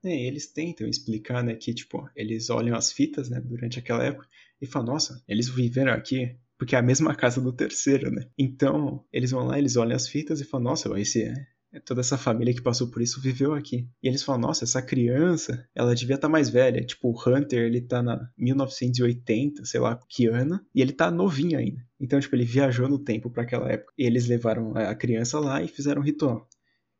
É, 0.03 0.27
eles 0.27 0.51
tentam 0.51 0.87
explicar, 0.87 1.43
né, 1.43 1.55
que, 1.55 1.73
tipo, 1.73 2.07
eles 2.15 2.49
olham 2.49 2.75
as 2.75 2.91
fitas, 2.91 3.29
né, 3.29 3.39
durante 3.39 3.79
aquela 3.79 4.03
época 4.03 4.27
e 4.59 4.65
falam, 4.65 4.93
nossa, 4.93 5.23
eles 5.27 5.49
viveram 5.49 5.93
aqui 5.93 6.37
porque 6.57 6.75
é 6.75 6.77
a 6.77 6.83
mesma 6.83 7.15
casa 7.15 7.41
do 7.41 7.51
terceiro, 7.51 8.11
né? 8.11 8.29
Então, 8.37 9.03
eles 9.11 9.31
vão 9.31 9.47
lá, 9.47 9.57
eles 9.57 9.77
olham 9.77 9.95
as 9.95 10.07
fitas 10.07 10.41
e 10.41 10.45
falam, 10.45 10.65
nossa, 10.65 10.87
esse 10.99 11.23
é 11.23 11.33
toda 11.79 12.01
essa 12.01 12.17
família 12.17 12.53
que 12.53 12.61
passou 12.61 12.89
por 12.89 13.01
isso 13.01 13.21
viveu 13.21 13.53
aqui. 13.53 13.87
E 14.03 14.07
eles 14.07 14.23
falam, 14.23 14.41
nossa, 14.41 14.63
essa 14.63 14.81
criança, 14.81 15.67
ela 15.73 15.95
devia 15.95 16.15
estar 16.15 16.27
tá 16.27 16.31
mais 16.31 16.49
velha. 16.49 16.83
Tipo, 16.85 17.09
o 17.09 17.29
Hunter, 17.29 17.63
ele 17.63 17.81
tá 17.81 18.03
na 18.03 18.29
1980, 18.37 19.63
sei 19.65 19.79
lá 19.79 19.99
que 20.09 20.27
ano, 20.27 20.59
e 20.75 20.81
ele 20.81 20.91
tá 20.91 21.09
novinho 21.09 21.57
ainda. 21.57 21.81
Então, 21.99 22.19
tipo, 22.19 22.35
ele 22.35 22.45
viajou 22.45 22.89
no 22.89 22.99
tempo 22.99 23.29
para 23.29 23.43
aquela 23.43 23.71
época. 23.71 23.93
E 23.97 24.05
eles 24.05 24.27
levaram 24.27 24.75
a 24.75 24.93
criança 24.95 25.39
lá 25.39 25.61
e 25.61 25.67
fizeram 25.67 26.01
um 26.01 26.05
ritual. 26.05 26.47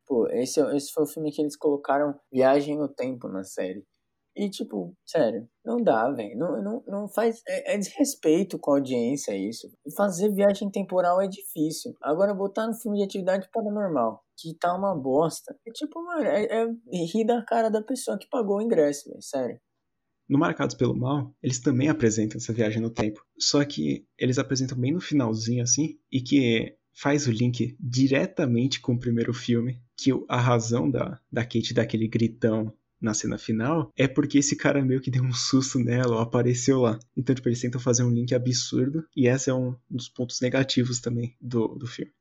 Pô, 0.06 0.28
esse, 0.28 0.60
esse 0.74 0.92
foi 0.92 1.04
o 1.04 1.06
filme 1.06 1.30
que 1.30 1.40
eles 1.40 1.56
colocaram 1.56 2.14
Viagem 2.32 2.76
no 2.78 2.88
Tempo 2.88 3.28
na 3.28 3.44
série. 3.44 3.84
E, 4.34 4.48
tipo, 4.48 4.96
sério, 5.04 5.46
não 5.64 5.76
dá, 5.76 6.10
velho. 6.10 6.36
Não, 6.38 6.62
não, 6.62 6.84
não 6.86 7.08
faz. 7.08 7.42
É, 7.46 7.74
é, 7.74 7.78
desrespeito 7.78 8.58
com 8.58 8.72
a 8.72 8.76
audiência 8.76 9.36
isso. 9.36 9.70
Fazer 9.94 10.30
viagem 10.30 10.70
temporal 10.70 11.20
é 11.20 11.28
difícil. 11.28 11.94
Agora, 12.00 12.32
botar 12.32 12.66
no 12.66 12.74
filme 12.74 12.98
de 12.98 13.04
atividade 13.04 13.48
paranormal, 13.52 14.24
que 14.36 14.54
tá 14.58 14.74
uma 14.74 14.94
bosta, 14.94 15.56
é 15.66 15.70
tipo, 15.70 16.02
mano, 16.02 16.24
é, 16.24 16.44
é 16.44 16.66
rir 17.12 17.24
da 17.26 17.42
cara 17.44 17.68
da 17.68 17.82
pessoa 17.82 18.18
que 18.18 18.28
pagou 18.28 18.58
o 18.58 18.62
ingresso, 18.62 19.08
velho. 19.08 19.22
Sério. 19.22 19.60
No 20.28 20.38
Marcados 20.38 20.74
pelo 20.74 20.96
Mal, 20.96 21.34
eles 21.42 21.60
também 21.60 21.88
apresentam 21.88 22.38
essa 22.38 22.52
viagem 22.52 22.80
no 22.80 22.90
tempo. 22.90 23.22
Só 23.38 23.64
que 23.64 24.06
eles 24.16 24.38
apresentam 24.38 24.78
bem 24.78 24.92
no 24.92 25.00
finalzinho, 25.00 25.62
assim, 25.62 25.98
e 26.10 26.20
que 26.20 26.74
faz 26.94 27.26
o 27.26 27.30
link 27.30 27.76
diretamente 27.78 28.80
com 28.80 28.94
o 28.94 28.98
primeiro 28.98 29.34
filme, 29.34 29.80
que 29.96 30.10
a 30.28 30.40
razão 30.40 30.90
da, 30.90 31.20
da 31.30 31.42
Kate 31.42 31.74
daquele 31.74 32.08
gritão 32.08 32.72
na 33.02 33.12
cena 33.12 33.36
final, 33.36 33.90
é 33.96 34.06
porque 34.06 34.38
esse 34.38 34.54
cara 34.54 34.82
meio 34.82 35.00
que 35.00 35.10
deu 35.10 35.24
um 35.24 35.32
susto 35.32 35.78
nela 35.78 36.14
ou 36.14 36.20
apareceu 36.20 36.80
lá. 36.80 36.98
Então, 37.16 37.34
tipo, 37.34 37.48
eles 37.48 37.60
tentam 37.60 37.80
fazer 37.80 38.04
um 38.04 38.10
link 38.10 38.32
absurdo, 38.32 39.04
e 39.16 39.26
esse 39.26 39.50
é 39.50 39.54
um 39.54 39.74
dos 39.90 40.08
pontos 40.08 40.40
negativos 40.40 41.00
também 41.00 41.36
do, 41.40 41.66
do 41.74 41.86
filme. 41.86 42.12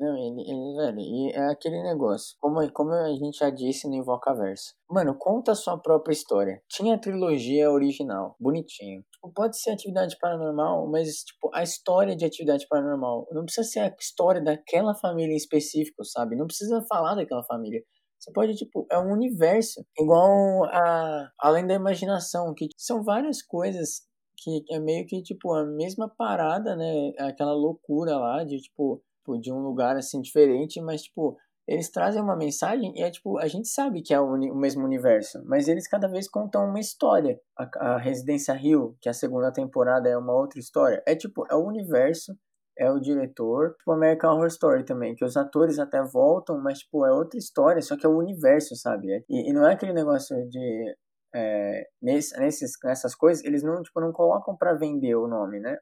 Não, 0.00 0.16
ele, 0.16 0.40
ele, 0.50 0.76
velho, 0.76 0.98
e 0.98 1.30
é 1.34 1.50
aquele 1.50 1.82
negócio. 1.82 2.34
Como, 2.40 2.72
como 2.72 2.90
a 2.90 3.12
gente 3.12 3.36
já 3.36 3.50
disse 3.50 3.86
no 3.86 3.96
Invocaverso. 3.96 4.74
Mano, 4.88 5.14
conta 5.18 5.52
a 5.52 5.54
sua 5.54 5.76
própria 5.76 6.14
história. 6.14 6.62
Tinha 6.70 6.94
a 6.94 6.98
trilogia 6.98 7.70
original, 7.70 8.34
bonitinho. 8.40 9.04
Tipo, 9.12 9.30
pode 9.34 9.60
ser 9.60 9.72
atividade 9.72 10.16
paranormal, 10.18 10.90
mas, 10.90 11.16
tipo, 11.22 11.50
a 11.52 11.62
história 11.62 12.16
de 12.16 12.24
atividade 12.24 12.66
paranormal. 12.66 13.28
Não 13.30 13.44
precisa 13.44 13.68
ser 13.68 13.80
a 13.80 13.94
história 14.00 14.42
daquela 14.42 14.94
família 14.94 15.34
em 15.34 15.36
específico, 15.36 16.02
sabe? 16.02 16.34
Não 16.34 16.46
precisa 16.46 16.82
falar 16.88 17.14
daquela 17.14 17.44
família. 17.44 17.82
Você 18.18 18.32
pode, 18.32 18.54
tipo, 18.54 18.86
é 18.90 18.98
um 18.98 19.12
universo. 19.12 19.84
Igual 19.98 20.64
a 20.64 21.30
Além 21.38 21.66
da 21.66 21.74
Imaginação, 21.74 22.54
que 22.56 22.68
são 22.78 23.02
várias 23.04 23.42
coisas 23.42 24.08
que 24.42 24.64
é 24.70 24.78
meio 24.78 25.04
que, 25.06 25.22
tipo, 25.22 25.52
a 25.52 25.66
mesma 25.66 26.08
parada, 26.08 26.74
né? 26.74 27.12
Aquela 27.18 27.52
loucura 27.52 28.16
lá 28.16 28.42
de, 28.44 28.56
tipo, 28.58 29.02
de 29.38 29.52
um 29.52 29.60
lugar, 29.60 29.96
assim, 29.96 30.20
diferente, 30.20 30.80
mas, 30.80 31.02
tipo, 31.02 31.36
eles 31.68 31.90
trazem 31.90 32.20
uma 32.20 32.36
mensagem 32.36 32.92
e 32.96 33.02
é, 33.02 33.10
tipo, 33.10 33.38
a 33.38 33.46
gente 33.46 33.68
sabe 33.68 34.02
que 34.02 34.12
é 34.12 34.20
o, 34.20 34.34
o 34.34 34.56
mesmo 34.56 34.84
universo, 34.84 35.40
mas 35.46 35.68
eles 35.68 35.86
cada 35.86 36.08
vez 36.08 36.28
contam 36.28 36.64
uma 36.64 36.80
história. 36.80 37.38
A, 37.56 37.94
a 37.94 37.98
Residência 37.98 38.54
Rio, 38.54 38.96
que 39.00 39.08
a 39.08 39.14
segunda 39.14 39.52
temporada 39.52 40.08
é 40.08 40.16
uma 40.16 40.32
outra 40.34 40.58
história, 40.58 41.02
é, 41.06 41.14
tipo, 41.14 41.46
é 41.50 41.54
o 41.54 41.66
universo 41.66 42.34
é 42.80 42.90
o 42.90 42.98
diretor. 42.98 43.74
Tipo, 43.76 43.92
American 43.92 44.34
Horror 44.34 44.46
Story 44.46 44.84
também, 44.84 45.14
que 45.14 45.24
os 45.24 45.36
atores 45.36 45.78
até 45.78 46.02
voltam, 46.02 46.58
mas, 46.60 46.78
tipo, 46.78 47.04
é 47.04 47.12
outra 47.12 47.38
história, 47.38 47.82
só 47.82 47.96
que 47.96 48.06
é 48.06 48.08
o 48.08 48.16
universo, 48.16 48.74
sabe? 48.74 49.12
É, 49.12 49.22
e, 49.28 49.50
e 49.50 49.52
não 49.52 49.66
é 49.68 49.74
aquele 49.74 49.92
negócio 49.92 50.34
de... 50.48 50.96
É, 51.32 51.86
nesse, 52.02 52.36
nesses, 52.40 52.72
nessas 52.82 53.14
coisas, 53.14 53.44
eles 53.44 53.62
não, 53.62 53.82
tipo, 53.82 54.00
não 54.00 54.12
colocam 54.12 54.56
para 54.56 54.74
vender 54.74 55.14
o 55.14 55.28
nome, 55.28 55.60
né? 55.60 55.76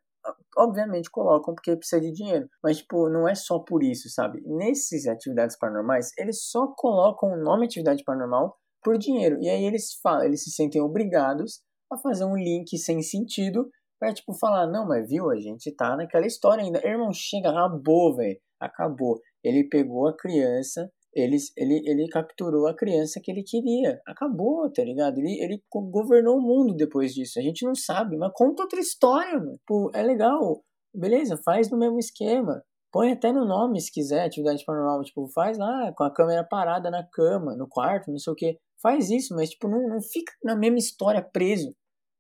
Obviamente 0.57 1.11
colocam 1.11 1.55
porque 1.55 1.77
precisa 1.77 2.01
de 2.01 2.13
dinheiro, 2.13 2.49
mas, 2.63 2.79
tipo, 2.79 3.09
não 3.09 3.29
é 3.29 3.35
só 3.35 3.59
por 3.59 3.83
isso, 3.83 4.09
sabe? 4.11 4.41
Nesses 4.45 5.07
atividades 5.07 5.57
paranormais, 5.59 6.11
eles 6.19 6.45
só 6.51 6.67
colocam 6.77 7.31
o 7.31 7.37
nome 7.43 7.67
atividade 7.67 8.03
paranormal 8.05 8.57
por 8.83 8.99
dinheiro. 8.99 9.39
E 9.41 9.49
aí 9.49 9.65
eles 9.65 9.95
falam, 10.03 10.25
eles 10.25 10.43
se 10.45 10.51
sentem 10.51 10.81
obrigados 10.81 11.61
a 11.93 11.97
fazer 11.99 12.25
um 12.25 12.37
link 12.37 12.77
sem 12.77 13.03
sentido 13.03 13.69
Pra, 13.99 14.15
tipo, 14.15 14.33
falar, 14.33 14.67
não, 14.69 14.87
mas 14.87 15.09
viu, 15.09 15.29
a 15.29 15.37
gente 15.37 15.75
tá 15.75 15.97
naquela 15.97 16.27
história 16.27 16.63
ainda. 16.63 16.81
Irmão, 16.87 17.13
chega, 17.13 17.51
acabou, 17.51 18.15
velho. 18.15 18.39
Acabou. 18.61 19.21
Ele 19.43 19.65
pegou 19.69 20.07
a 20.09 20.17
criança, 20.17 20.91
ele, 21.21 21.37
ele, 21.57 21.83
ele 21.85 22.09
capturou 22.09 22.67
a 22.67 22.75
criança 22.75 23.21
que 23.23 23.31
ele 23.31 23.43
queria. 23.43 24.01
Acabou, 24.07 24.71
tá 24.73 24.83
ligado? 24.85 25.19
Ele, 25.19 25.43
ele 25.43 25.63
governou 25.73 26.39
o 26.39 26.43
mundo 26.43 26.75
depois 26.75 27.13
disso. 27.13 27.39
A 27.39 27.43
gente 27.43 27.65
não 27.65 27.75
sabe, 27.75 28.17
mas 28.17 28.33
conta 28.35 28.63
outra 28.63 28.81
história, 28.81 29.39
mano. 29.39 29.59
Pô, 29.67 29.91
é 29.95 30.03
legal. 30.03 30.63
Beleza, 30.95 31.41
faz 31.45 31.71
no 31.71 31.79
mesmo 31.79 31.99
esquema. 31.99 32.63
Põe 32.91 33.13
até 33.13 33.33
no 33.33 33.45
nome 33.45 33.81
se 33.81 33.93
quiser, 33.93 34.25
atividade 34.25 34.65
paranormal. 34.65 35.03
Tipo, 35.05 35.29
faz 35.29 35.59
lá 35.59 35.93
com 35.95 36.05
a 36.05 36.13
câmera 36.13 36.43
parada 36.45 36.91
na 36.91 37.07
cama, 37.07 37.55
no 37.55 37.69
quarto, 37.69 38.11
não 38.11 38.19
sei 38.19 38.33
o 38.33 38.37
que. 38.37 38.59
Faz 38.81 39.11
isso, 39.11 39.35
mas 39.35 39.51
tipo, 39.51 39.69
não, 39.69 39.89
não 39.89 40.01
fica 40.01 40.33
na 40.43 40.57
mesma 40.57 40.79
história 40.79 41.23
preso. 41.23 41.75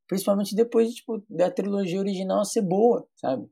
Principalmente 0.06 0.54
depois 0.54 0.92
tipo, 0.92 1.24
da 1.28 1.50
trilogia 1.50 1.98
original 1.98 2.44
ser 2.44 2.62
boa, 2.62 3.06
sabe? 3.16 3.48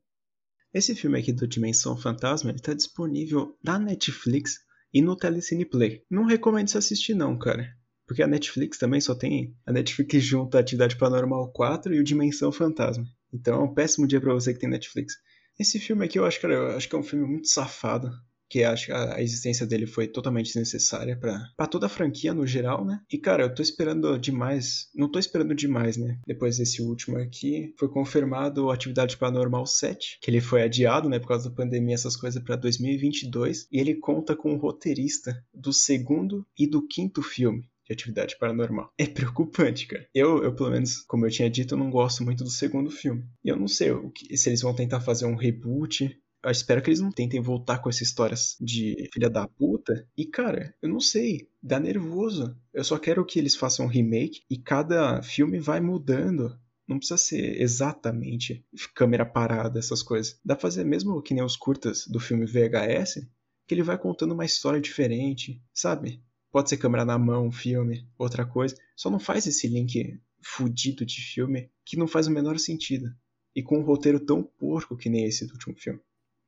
Esse 0.75 0.95
filme 0.95 1.19
aqui 1.19 1.33
do 1.33 1.49
Dimensão 1.49 1.97
Fantasma, 1.97 2.51
ele 2.51 2.61
tá 2.61 2.75
disponível 2.75 3.57
na 3.65 3.79
Netflix 3.79 4.59
e 4.97 5.03
no 5.03 5.15
Telecine 5.15 5.67
Play. 5.67 6.03
Não 6.11 6.25
recomendo 6.25 6.69
você 6.69 6.79
assistir 6.79 7.13
não, 7.13 7.39
cara. 7.39 7.69
Porque 8.07 8.23
a 8.23 8.27
Netflix 8.27 8.79
também 8.79 8.99
só 8.99 9.15
tem. 9.15 9.55
A 9.67 9.71
Netflix 9.71 10.15
junta 10.25 10.57
a 10.57 10.61
Atividade 10.63 10.97
Paranormal 10.97 11.53
4 11.53 11.95
e 11.95 12.01
o 12.01 12.05
Dimensão 12.05 12.51
Fantasma. 12.51 13.05
Então 13.31 13.61
é 13.61 13.63
um 13.63 13.75
péssimo 13.75 14.07
dia 14.07 14.23
para 14.23 14.33
você 14.33 14.55
que 14.55 14.59
tem 14.61 14.71
Netflix. 14.71 15.13
Esse 15.61 15.79
filme 15.79 16.03
aqui 16.03 16.19
eu 16.19 16.25
acho, 16.25 16.41
cara, 16.41 16.55
eu 16.55 16.77
acho 16.79 16.89
que 16.89 16.97
é 16.97 16.99
um 16.99 17.03
filme 17.03 17.27
muito 17.27 17.47
safado. 17.47 18.11
Que 18.49 18.63
acho 18.65 18.87
que 18.87 18.93
a 18.93 19.21
existência 19.21 19.67
dele 19.67 19.87
foi 19.87 20.07
totalmente 20.07 20.47
desnecessária 20.47 21.17
para 21.17 21.67
toda 21.67 21.87
a 21.87 21.91
franquia 21.91 22.33
no 22.33 22.47
geral, 22.47 22.85
né? 22.85 23.01
E 23.11 23.19
cara, 23.19 23.45
eu 23.45 23.55
tô 23.55 23.63
esperando 23.63 24.19
demais. 24.19 24.89
Não 24.95 25.11
tô 25.11 25.19
esperando 25.19 25.55
demais, 25.55 25.97
né? 25.97 26.19
Depois 26.27 26.59
desse 26.59 26.83
último 26.83 27.19
aqui, 27.19 27.75
foi 27.79 27.89
confirmado 27.89 28.71
Atividade 28.71 29.17
Paranormal 29.17 29.67
7, 29.67 30.19
que 30.21 30.31
ele 30.31 30.41
foi 30.41 30.63
adiado, 30.63 31.09
né, 31.09 31.19
por 31.19 31.29
causa 31.29 31.49
da 31.49 31.55
pandemia, 31.55 31.95
essas 31.95 32.17
coisas, 32.17 32.43
para 32.43 32.57
2022. 32.57 33.67
E 33.71 33.81
ele 33.81 33.95
conta 33.95 34.37
com 34.37 34.55
o 34.55 34.59
roteirista 34.59 35.45
do 35.53 35.73
segundo 35.73 36.47
e 36.59 36.67
do 36.67 36.87
quinto 36.87 37.23
filme 37.23 37.69
de 37.87 37.93
atividade 37.93 38.37
paranormal. 38.39 38.93
É 38.99 39.07
preocupante, 39.07 39.87
cara. 39.87 40.07
Eu, 40.13 40.43
eu, 40.43 40.55
pelo 40.55 40.71
menos, 40.71 41.03
como 41.03 41.25
eu 41.25 41.31
tinha 41.31 41.49
dito, 41.49 41.75
eu 41.75 41.79
não 41.79 41.91
gosto 41.91 42.25
muito 42.25 42.43
do 42.43 42.51
segundo 42.51 42.91
filme. 42.91 43.25
E 43.45 43.49
eu 43.49 43.57
não 43.57 43.69
sei 43.69 43.93
se 44.35 44.49
eles 44.49 44.63
vão 44.63 44.75
tentar 44.75 45.01
fazer 45.01 45.25
um 45.27 45.37
reboot. 45.37 46.19
Eu 46.47 46.53
espero 46.53 46.81
que 46.81 46.91
eles 46.91 47.01
não 47.01 47.11
tentem 47.11 47.41
voltar 47.41 47.79
com 47.79 47.89
essas 47.89 48.03
histórias 48.03 48.57
de 48.61 49.11
filha 49.13 49.29
da 49.29 49.49
puta. 49.49 50.09
E, 50.17 50.25
cara, 50.25 50.73
eu 50.81 50.89
não 50.89 51.01
sei. 51.01 51.49
Dá 51.61 51.81
nervoso. 51.81 52.57
Eu 52.73 52.85
só 52.85 52.97
quero 53.01 53.27
que 53.27 53.41
eles 53.41 53.57
façam 53.57 53.85
um 53.85 53.89
remake 53.89 54.43
e 54.49 54.57
cada 54.57 55.21
filme 55.23 55.59
vai 55.59 55.81
mudando. 55.81 56.57
Não 56.87 56.99
precisa 56.99 57.19
ser 57.19 57.61
exatamente 57.61 58.65
câmera 58.95 59.27
parada, 59.27 59.81
essas 59.81 60.05
coisas. 60.05 60.39
Dá 60.45 60.55
pra 60.55 60.63
fazer 60.63 60.85
mesmo 60.85 61.21
que 61.21 61.35
nem 61.35 61.43
os 61.43 61.57
curtas 61.57 62.07
do 62.07 62.21
filme 62.21 62.47
VHS, 62.47 63.27
que 63.67 63.75
ele 63.75 63.83
vai 63.83 63.99
contando 63.99 64.31
uma 64.31 64.45
história 64.45 64.81
diferente, 64.81 65.61
sabe? 65.75 66.23
Pode 66.53 66.69
ser 66.69 66.77
câmera 66.77 67.05
na 67.05 67.19
mão, 67.19 67.51
filme, 67.51 68.09
outra 68.17 68.47
coisa. 68.47 68.77
Só 68.95 69.11
não 69.11 69.19
faz 69.19 69.49
esse 69.49 69.67
link 69.67 70.21
fudido 70.41 71.05
de 71.05 71.21
filme 71.21 71.73
que 71.85 71.97
não 71.97 72.07
faz 72.07 72.29
o 72.29 72.31
menor 72.31 72.57
sentido. 72.61 73.13
E 73.53 73.65
com 73.65 73.81
um 73.81 73.85
roteiro 73.85 74.21
tão 74.21 74.45
porco 74.45 74.97
que 74.97 75.11
nem 75.11 75.25
esse 75.25 75.45
do 75.45 75.55
último 75.55 75.75
filme. 75.75 75.99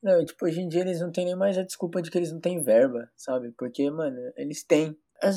Não, 0.09 0.25
tipo, 0.25 0.47
hoje 0.47 0.62
em 0.62 0.68
dia 0.68 0.81
eles 0.81 1.01
não 1.03 1.12
têm 1.12 1.27
nem 1.27 1.37
mais 1.37 1.59
a 1.59 1.62
desculpa 1.62 2.01
de 2.01 2.11
que 2.11 2.16
eles 2.16 2.33
não 2.33 2.40
têm 2.40 2.62
verba, 2.62 3.11
sabe? 3.14 3.53
Porque, 3.59 3.90
mano, 3.90 4.16
eles 4.37 4.64
têm. 4.64 4.97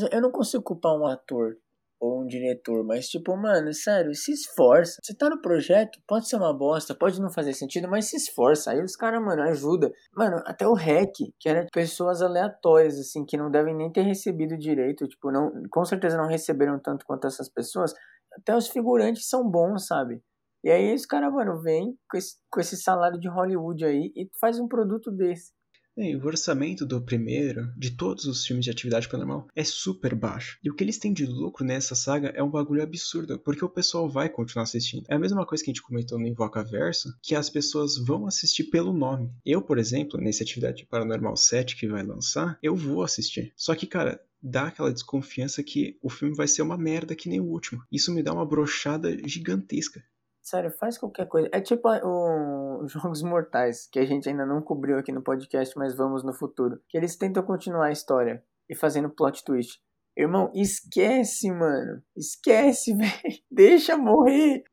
Eu 0.09 0.21
não 0.21 0.31
consigo 0.31 0.63
culpar 0.63 0.95
um 0.97 1.05
ator 1.05 1.57
ou 1.99 2.21
um 2.21 2.25
diretor, 2.25 2.81
mas 2.85 3.09
tipo, 3.09 3.35
mano, 3.35 3.73
sério, 3.73 4.15
se 4.15 4.31
esforça. 4.31 5.01
Você 5.03 5.13
tá 5.13 5.29
no 5.29 5.41
projeto, 5.41 5.99
pode 6.07 6.29
ser 6.29 6.37
uma 6.37 6.53
bosta, 6.57 6.95
pode 6.95 7.19
não 7.19 7.29
fazer 7.29 7.51
sentido, 7.53 7.89
mas 7.89 8.05
se 8.05 8.15
esforça. 8.15 8.71
Aí 8.71 8.81
os 8.81 8.95
caras, 8.95 9.21
mano, 9.21 9.41
ajuda. 9.43 9.91
Mano, 10.15 10.41
até 10.45 10.65
o 10.65 10.73
REC, 10.73 11.33
que 11.37 11.49
era 11.49 11.67
pessoas 11.73 12.21
aleatórias, 12.21 12.97
assim, 12.97 13.25
que 13.25 13.35
não 13.35 13.51
devem 13.51 13.75
nem 13.75 13.91
ter 13.91 14.03
recebido 14.03 14.57
direito, 14.57 15.05
tipo, 15.05 15.31
não, 15.31 15.51
com 15.69 15.83
certeza 15.83 16.15
não 16.15 16.27
receberam 16.27 16.79
tanto 16.79 17.05
quanto 17.05 17.27
essas 17.27 17.49
pessoas. 17.49 17.93
Até 18.37 18.55
os 18.55 18.69
figurantes 18.69 19.27
são 19.27 19.47
bons, 19.47 19.85
sabe? 19.85 20.23
E 20.63 20.69
aí 20.69 20.93
os 20.93 21.05
caras, 21.05 21.33
mano, 21.33 21.61
vem 21.61 21.97
com 22.09 22.17
esse, 22.17 22.35
com 22.49 22.59
esse 22.59 22.77
salário 22.77 23.19
de 23.19 23.27
Hollywood 23.27 23.83
aí 23.83 24.11
e 24.15 24.29
faz 24.39 24.59
um 24.59 24.67
produto 24.67 25.11
desse. 25.11 25.51
É, 25.97 26.15
o 26.15 26.25
orçamento 26.25 26.85
do 26.85 27.01
primeiro, 27.01 27.69
de 27.77 27.91
todos 27.91 28.25
os 28.25 28.45
filmes 28.45 28.63
de 28.63 28.71
atividade 28.71 29.09
paranormal, 29.09 29.47
é 29.53 29.63
super 29.63 30.15
baixo. 30.15 30.57
E 30.63 30.69
o 30.69 30.73
que 30.73 30.83
eles 30.83 30.97
têm 30.97 31.11
de 31.11 31.25
lucro 31.25 31.65
nessa 31.65 31.95
saga 31.95 32.29
é 32.29 32.41
um 32.41 32.49
bagulho 32.49 32.81
absurdo, 32.81 33.37
porque 33.39 33.63
o 33.63 33.69
pessoal 33.69 34.09
vai 34.09 34.29
continuar 34.29 34.63
assistindo. 34.63 35.05
É 35.09 35.15
a 35.15 35.19
mesma 35.19 35.45
coisa 35.45 35.63
que 35.63 35.69
a 35.69 35.73
gente 35.73 35.83
comentou 35.83 36.17
no 36.17 36.27
Invoca 36.27 36.63
Verso, 36.63 37.13
que 37.21 37.35
as 37.35 37.49
pessoas 37.49 37.97
vão 37.97 38.25
assistir 38.25 38.65
pelo 38.65 38.93
nome. 38.93 39.33
Eu, 39.45 39.61
por 39.61 39.77
exemplo, 39.77 40.19
nesse 40.19 40.41
Atividade 40.41 40.85
Paranormal 40.85 41.35
7 41.35 41.75
que 41.75 41.87
vai 41.87 42.03
lançar, 42.03 42.57
eu 42.63 42.75
vou 42.75 43.03
assistir. 43.03 43.51
Só 43.57 43.75
que, 43.75 43.85
cara, 43.85 44.21
dá 44.41 44.67
aquela 44.67 44.93
desconfiança 44.93 45.61
que 45.61 45.97
o 46.01 46.09
filme 46.09 46.35
vai 46.35 46.47
ser 46.47 46.61
uma 46.61 46.77
merda 46.77 47.15
que 47.15 47.29
nem 47.29 47.39
o 47.39 47.45
último. 47.45 47.83
Isso 47.91 48.13
me 48.13 48.23
dá 48.23 48.33
uma 48.33 48.45
brochada 48.45 49.15
gigantesca. 49.27 50.03
Sério, 50.41 50.71
faz 50.71 50.97
qualquer 50.97 51.27
coisa. 51.27 51.49
É 51.51 51.61
tipo 51.61 51.87
os 51.87 52.91
Jogos 52.93 53.21
Mortais, 53.21 53.87
que 53.87 53.99
a 53.99 54.05
gente 54.05 54.27
ainda 54.27 54.45
não 54.45 54.61
cobriu 54.61 54.97
aqui 54.97 55.11
no 55.11 55.21
podcast, 55.21 55.77
mas 55.77 55.95
vamos 55.95 56.23
no 56.23 56.33
futuro. 56.33 56.81
Que 56.89 56.97
eles 56.97 57.15
tentam 57.15 57.43
continuar 57.43 57.87
a 57.87 57.91
história 57.91 58.43
e 58.67 58.75
fazendo 58.75 59.09
plot 59.09 59.43
twist. 59.43 59.79
Irmão, 60.17 60.51
esquece, 60.53 61.49
mano. 61.51 62.01
Esquece, 62.15 62.93
velho. 62.95 63.39
Deixa 63.49 63.95
morrer. 63.95 64.63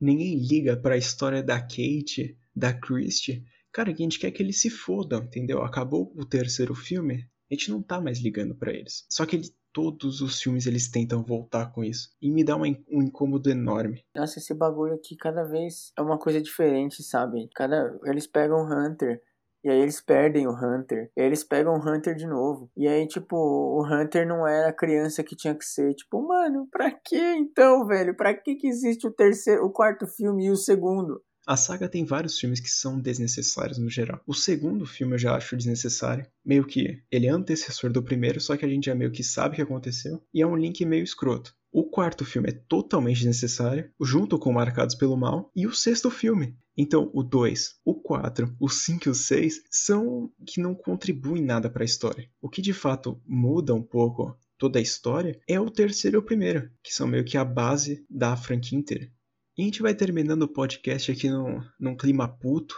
Ninguém 0.00 0.36
liga 0.36 0.76
pra 0.76 0.96
história 0.96 1.42
da 1.42 1.60
Kate, 1.60 2.38
da 2.54 2.72
Christie. 2.72 3.44
Cara, 3.72 3.90
a 3.90 3.94
gente 3.94 4.18
quer 4.18 4.30
que 4.30 4.42
eles 4.42 4.60
se 4.60 4.70
fodam, 4.70 5.24
entendeu? 5.24 5.62
Acabou 5.62 6.12
o 6.16 6.24
terceiro 6.24 6.74
filme, 6.74 7.28
a 7.50 7.54
gente 7.54 7.70
não 7.70 7.82
tá 7.82 8.00
mais 8.00 8.20
ligando 8.20 8.54
para 8.54 8.72
eles. 8.72 9.04
Só 9.10 9.26
que 9.26 9.36
ele 9.36 9.48
todos 9.72 10.20
os 10.20 10.40
filmes 10.40 10.66
eles 10.66 10.90
tentam 10.90 11.22
voltar 11.22 11.72
com 11.72 11.84
isso. 11.84 12.10
E 12.20 12.30
me 12.30 12.44
dá 12.44 12.56
um 12.56 12.66
incômodo 12.66 13.50
enorme. 13.50 14.04
Nossa, 14.14 14.38
esse 14.38 14.54
bagulho 14.54 14.94
aqui 14.94 15.16
cada 15.16 15.44
vez 15.44 15.92
é 15.96 16.02
uma 16.02 16.18
coisa 16.18 16.40
diferente, 16.40 17.02
sabe? 17.02 17.48
Cada 17.54 17.98
eles 18.04 18.26
pegam 18.26 18.58
o 18.58 18.66
Hunter 18.66 19.22
e 19.64 19.70
aí 19.70 19.80
eles 19.80 20.00
perdem 20.00 20.46
o 20.46 20.52
Hunter. 20.52 21.10
E 21.16 21.20
aí 21.20 21.26
eles 21.26 21.42
pegam 21.42 21.74
o 21.74 21.78
Hunter 21.78 22.14
de 22.14 22.26
novo. 22.26 22.70
E 22.76 22.86
aí, 22.86 23.06
tipo, 23.06 23.36
o 23.36 23.84
Hunter 23.84 24.26
não 24.26 24.46
era 24.46 24.68
a 24.68 24.72
criança 24.72 25.24
que 25.24 25.36
tinha 25.36 25.54
que 25.54 25.64
ser. 25.64 25.94
Tipo, 25.94 26.26
mano, 26.26 26.68
pra 26.70 26.90
que 26.90 27.16
então, 27.16 27.84
velho? 27.86 28.16
Pra 28.16 28.34
que 28.34 28.54
que 28.54 28.68
existe 28.68 29.06
o 29.06 29.12
terceiro, 29.12 29.64
o 29.64 29.70
quarto 29.70 30.06
filme 30.06 30.46
e 30.46 30.50
o 30.50 30.56
segundo? 30.56 31.22
A 31.48 31.56
saga 31.56 31.88
tem 31.88 32.04
vários 32.04 32.38
filmes 32.38 32.60
que 32.60 32.68
são 32.68 33.00
desnecessários 33.00 33.78
no 33.78 33.88
geral. 33.88 34.20
O 34.26 34.34
segundo 34.34 34.84
filme 34.84 35.14
eu 35.14 35.18
já 35.18 35.34
acho 35.34 35.56
desnecessário. 35.56 36.26
Meio 36.44 36.66
que 36.66 37.02
ele 37.10 37.26
é 37.26 37.30
antecessor 37.30 37.90
do 37.90 38.02
primeiro, 38.02 38.38
só 38.38 38.54
que 38.54 38.66
a 38.66 38.68
gente 38.68 38.84
já 38.84 38.94
meio 38.94 39.10
que 39.10 39.24
sabe 39.24 39.54
o 39.54 39.56
que 39.56 39.62
aconteceu. 39.62 40.22
E 40.34 40.42
é 40.42 40.46
um 40.46 40.54
link 40.54 40.84
meio 40.84 41.02
escroto. 41.02 41.54
O 41.72 41.84
quarto 41.84 42.22
filme 42.22 42.50
é 42.50 42.60
totalmente 42.68 43.20
desnecessário, 43.20 43.90
junto 43.98 44.38
com 44.38 44.52
Marcados 44.52 44.94
pelo 44.94 45.16
Mal, 45.16 45.50
e 45.56 45.66
o 45.66 45.74
sexto 45.74 46.10
filme. 46.10 46.54
Então, 46.76 47.10
o 47.14 47.22
2, 47.22 47.76
o 47.82 47.94
4, 47.94 48.54
o 48.60 48.68
5 48.68 49.08
e 49.08 49.10
o 49.10 49.14
6 49.14 49.62
são 49.70 50.30
que 50.46 50.60
não 50.60 50.74
contribuem 50.74 51.42
nada 51.42 51.70
para 51.70 51.82
a 51.82 51.86
história. 51.86 52.28
O 52.42 52.50
que 52.50 52.60
de 52.60 52.74
fato 52.74 53.18
muda 53.26 53.74
um 53.74 53.82
pouco 53.82 54.36
toda 54.58 54.78
a 54.78 54.82
história 54.82 55.40
é 55.48 55.58
o 55.58 55.70
terceiro 55.70 56.18
e 56.18 56.20
o 56.20 56.22
primeiro, 56.22 56.70
que 56.82 56.92
são 56.92 57.06
meio 57.06 57.24
que 57.24 57.38
a 57.38 57.44
base 57.44 58.04
da 58.10 58.36
franquia 58.36 58.78
inteira. 58.78 59.10
E 59.58 59.62
a 59.62 59.64
gente 59.64 59.82
vai 59.82 59.92
terminando 59.92 60.42
o 60.42 60.48
podcast 60.48 61.10
aqui 61.10 61.28
num, 61.28 61.60
num 61.80 61.96
clima 61.96 62.28
puto, 62.28 62.76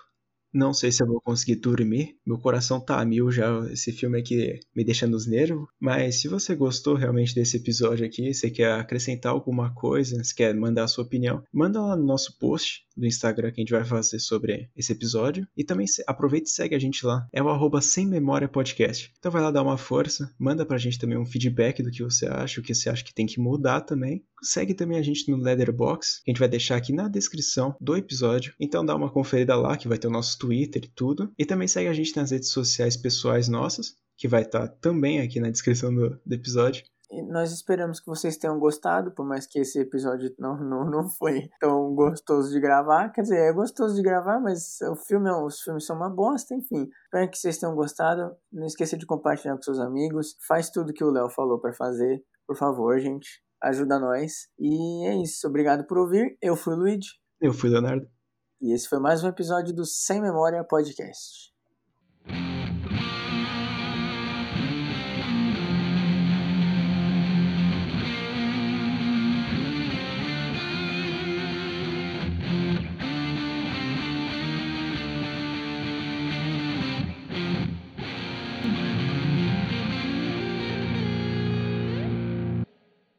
não 0.52 0.74
sei 0.74 0.90
se 0.90 1.02
eu 1.02 1.06
vou 1.06 1.20
conseguir 1.20 1.56
dormir. 1.56 2.16
Meu 2.26 2.36
coração 2.36 2.80
tá 2.80 3.00
a 3.00 3.04
mil 3.04 3.30
já. 3.30 3.46
Esse 3.70 3.92
filme 3.92 4.18
aqui 4.18 4.58
me 4.74 4.82
deixa 4.82 5.06
nos 5.06 5.26
nervos. 5.26 5.68
Mas 5.78 6.16
se 6.16 6.26
você 6.26 6.56
gostou 6.56 6.94
realmente 6.94 7.34
desse 7.34 7.58
episódio 7.58 8.04
aqui, 8.04 8.34
você 8.34 8.50
quer 8.50 8.72
acrescentar 8.72 9.30
alguma 9.30 9.72
coisa, 9.72 10.24
se 10.24 10.34
quer 10.34 10.52
mandar 10.54 10.84
a 10.84 10.88
sua 10.88 11.04
opinião, 11.04 11.44
manda 11.52 11.80
lá 11.80 11.94
no 11.94 12.04
nosso 12.04 12.36
post 12.38 12.82
do 13.00 13.06
Instagram 13.06 13.50
que 13.50 13.60
a 13.60 13.62
gente 13.62 13.72
vai 13.72 13.84
fazer 13.84 14.18
sobre 14.18 14.68
esse 14.76 14.92
episódio. 14.92 15.46
E 15.56 15.64
também 15.64 15.86
aproveita 16.06 16.48
e 16.48 16.52
segue 16.52 16.74
a 16.74 16.78
gente 16.78 17.04
lá. 17.04 17.26
É 17.32 17.42
o 17.42 17.48
arroba 17.48 17.80
Sem 17.80 18.06
Memória 18.06 18.48
Podcast. 18.48 19.12
Então 19.18 19.32
vai 19.32 19.42
lá 19.42 19.50
dar 19.50 19.62
uma 19.62 19.78
força, 19.78 20.32
manda 20.38 20.64
pra 20.64 20.78
gente 20.78 20.98
também 20.98 21.18
um 21.18 21.26
feedback 21.26 21.82
do 21.82 21.90
que 21.90 22.02
você 22.02 22.26
acha, 22.26 22.60
o 22.60 22.62
que 22.62 22.74
você 22.74 22.88
acha 22.88 23.04
que 23.04 23.14
tem 23.14 23.26
que 23.26 23.40
mudar 23.40 23.80
também. 23.80 24.24
Segue 24.42 24.74
também 24.74 24.98
a 24.98 25.02
gente 25.02 25.30
no 25.30 25.36
Leatherbox, 25.36 26.20
que 26.24 26.30
a 26.30 26.32
gente 26.32 26.40
vai 26.40 26.48
deixar 26.48 26.76
aqui 26.76 26.92
na 26.92 27.08
descrição 27.08 27.74
do 27.80 27.96
episódio. 27.96 28.54
Então 28.58 28.84
dá 28.84 28.94
uma 28.94 29.10
conferida 29.10 29.56
lá, 29.56 29.76
que 29.76 29.88
vai 29.88 29.98
ter 29.98 30.06
o 30.06 30.12
nosso 30.12 30.38
Twitter 30.38 30.84
e 30.84 30.88
tudo. 30.88 31.32
E 31.38 31.44
também 31.44 31.68
segue 31.68 31.88
a 31.88 31.92
gente 31.92 32.16
nas 32.16 32.30
redes 32.30 32.50
sociais 32.50 32.96
pessoais 32.96 33.48
nossas, 33.48 33.94
que 34.16 34.28
vai 34.28 34.42
estar 34.42 34.68
tá 34.68 34.74
também 34.80 35.20
aqui 35.20 35.40
na 35.40 35.50
descrição 35.50 35.94
do, 35.94 36.20
do 36.24 36.34
episódio. 36.34 36.84
Nós 37.28 37.52
esperamos 37.52 37.98
que 37.98 38.06
vocês 38.06 38.36
tenham 38.36 38.58
gostado, 38.58 39.10
por 39.10 39.26
mais 39.26 39.46
que 39.46 39.58
esse 39.58 39.80
episódio 39.80 40.32
não, 40.38 40.56
não, 40.56 40.84
não 40.84 41.08
foi 41.08 41.48
tão 41.60 41.94
gostoso 41.94 42.52
de 42.52 42.60
gravar. 42.60 43.10
Quer 43.10 43.22
dizer, 43.22 43.38
é 43.38 43.52
gostoso 43.52 43.94
de 43.94 44.02
gravar, 44.02 44.40
mas 44.40 44.80
o 44.82 44.94
filme, 44.94 45.28
é 45.28 45.32
os 45.32 45.60
filmes 45.60 45.84
são 45.84 45.96
uma 45.96 46.08
bosta, 46.08 46.54
enfim. 46.54 46.88
Espero 47.04 47.30
que 47.30 47.38
vocês 47.38 47.58
tenham 47.58 47.74
gostado. 47.74 48.34
Não 48.52 48.66
esqueça 48.66 48.96
de 48.96 49.06
compartilhar 49.06 49.56
com 49.56 49.62
seus 49.62 49.80
amigos. 49.80 50.36
Faz 50.46 50.70
tudo 50.70 50.92
que 50.92 51.04
o 51.04 51.10
Léo 51.10 51.28
falou 51.28 51.60
para 51.60 51.72
fazer, 51.72 52.22
por 52.46 52.56
favor, 52.56 52.98
gente. 52.98 53.42
Ajuda 53.62 53.98
nós. 53.98 54.48
E 54.58 55.06
é 55.06 55.16
isso. 55.22 55.46
Obrigado 55.46 55.86
por 55.86 55.98
ouvir. 55.98 56.38
Eu 56.40 56.56
fui 56.56 56.74
o 56.74 56.76
Luigi. 56.76 57.08
Eu 57.40 57.52
fui 57.52 57.68
o 57.68 57.72
Leonardo. 57.72 58.06
E 58.60 58.74
esse 58.74 58.88
foi 58.88 58.98
mais 58.98 59.24
um 59.24 59.28
episódio 59.28 59.74
do 59.74 59.84
Sem 59.84 60.20
Memória 60.20 60.62
Podcast. 60.62 61.50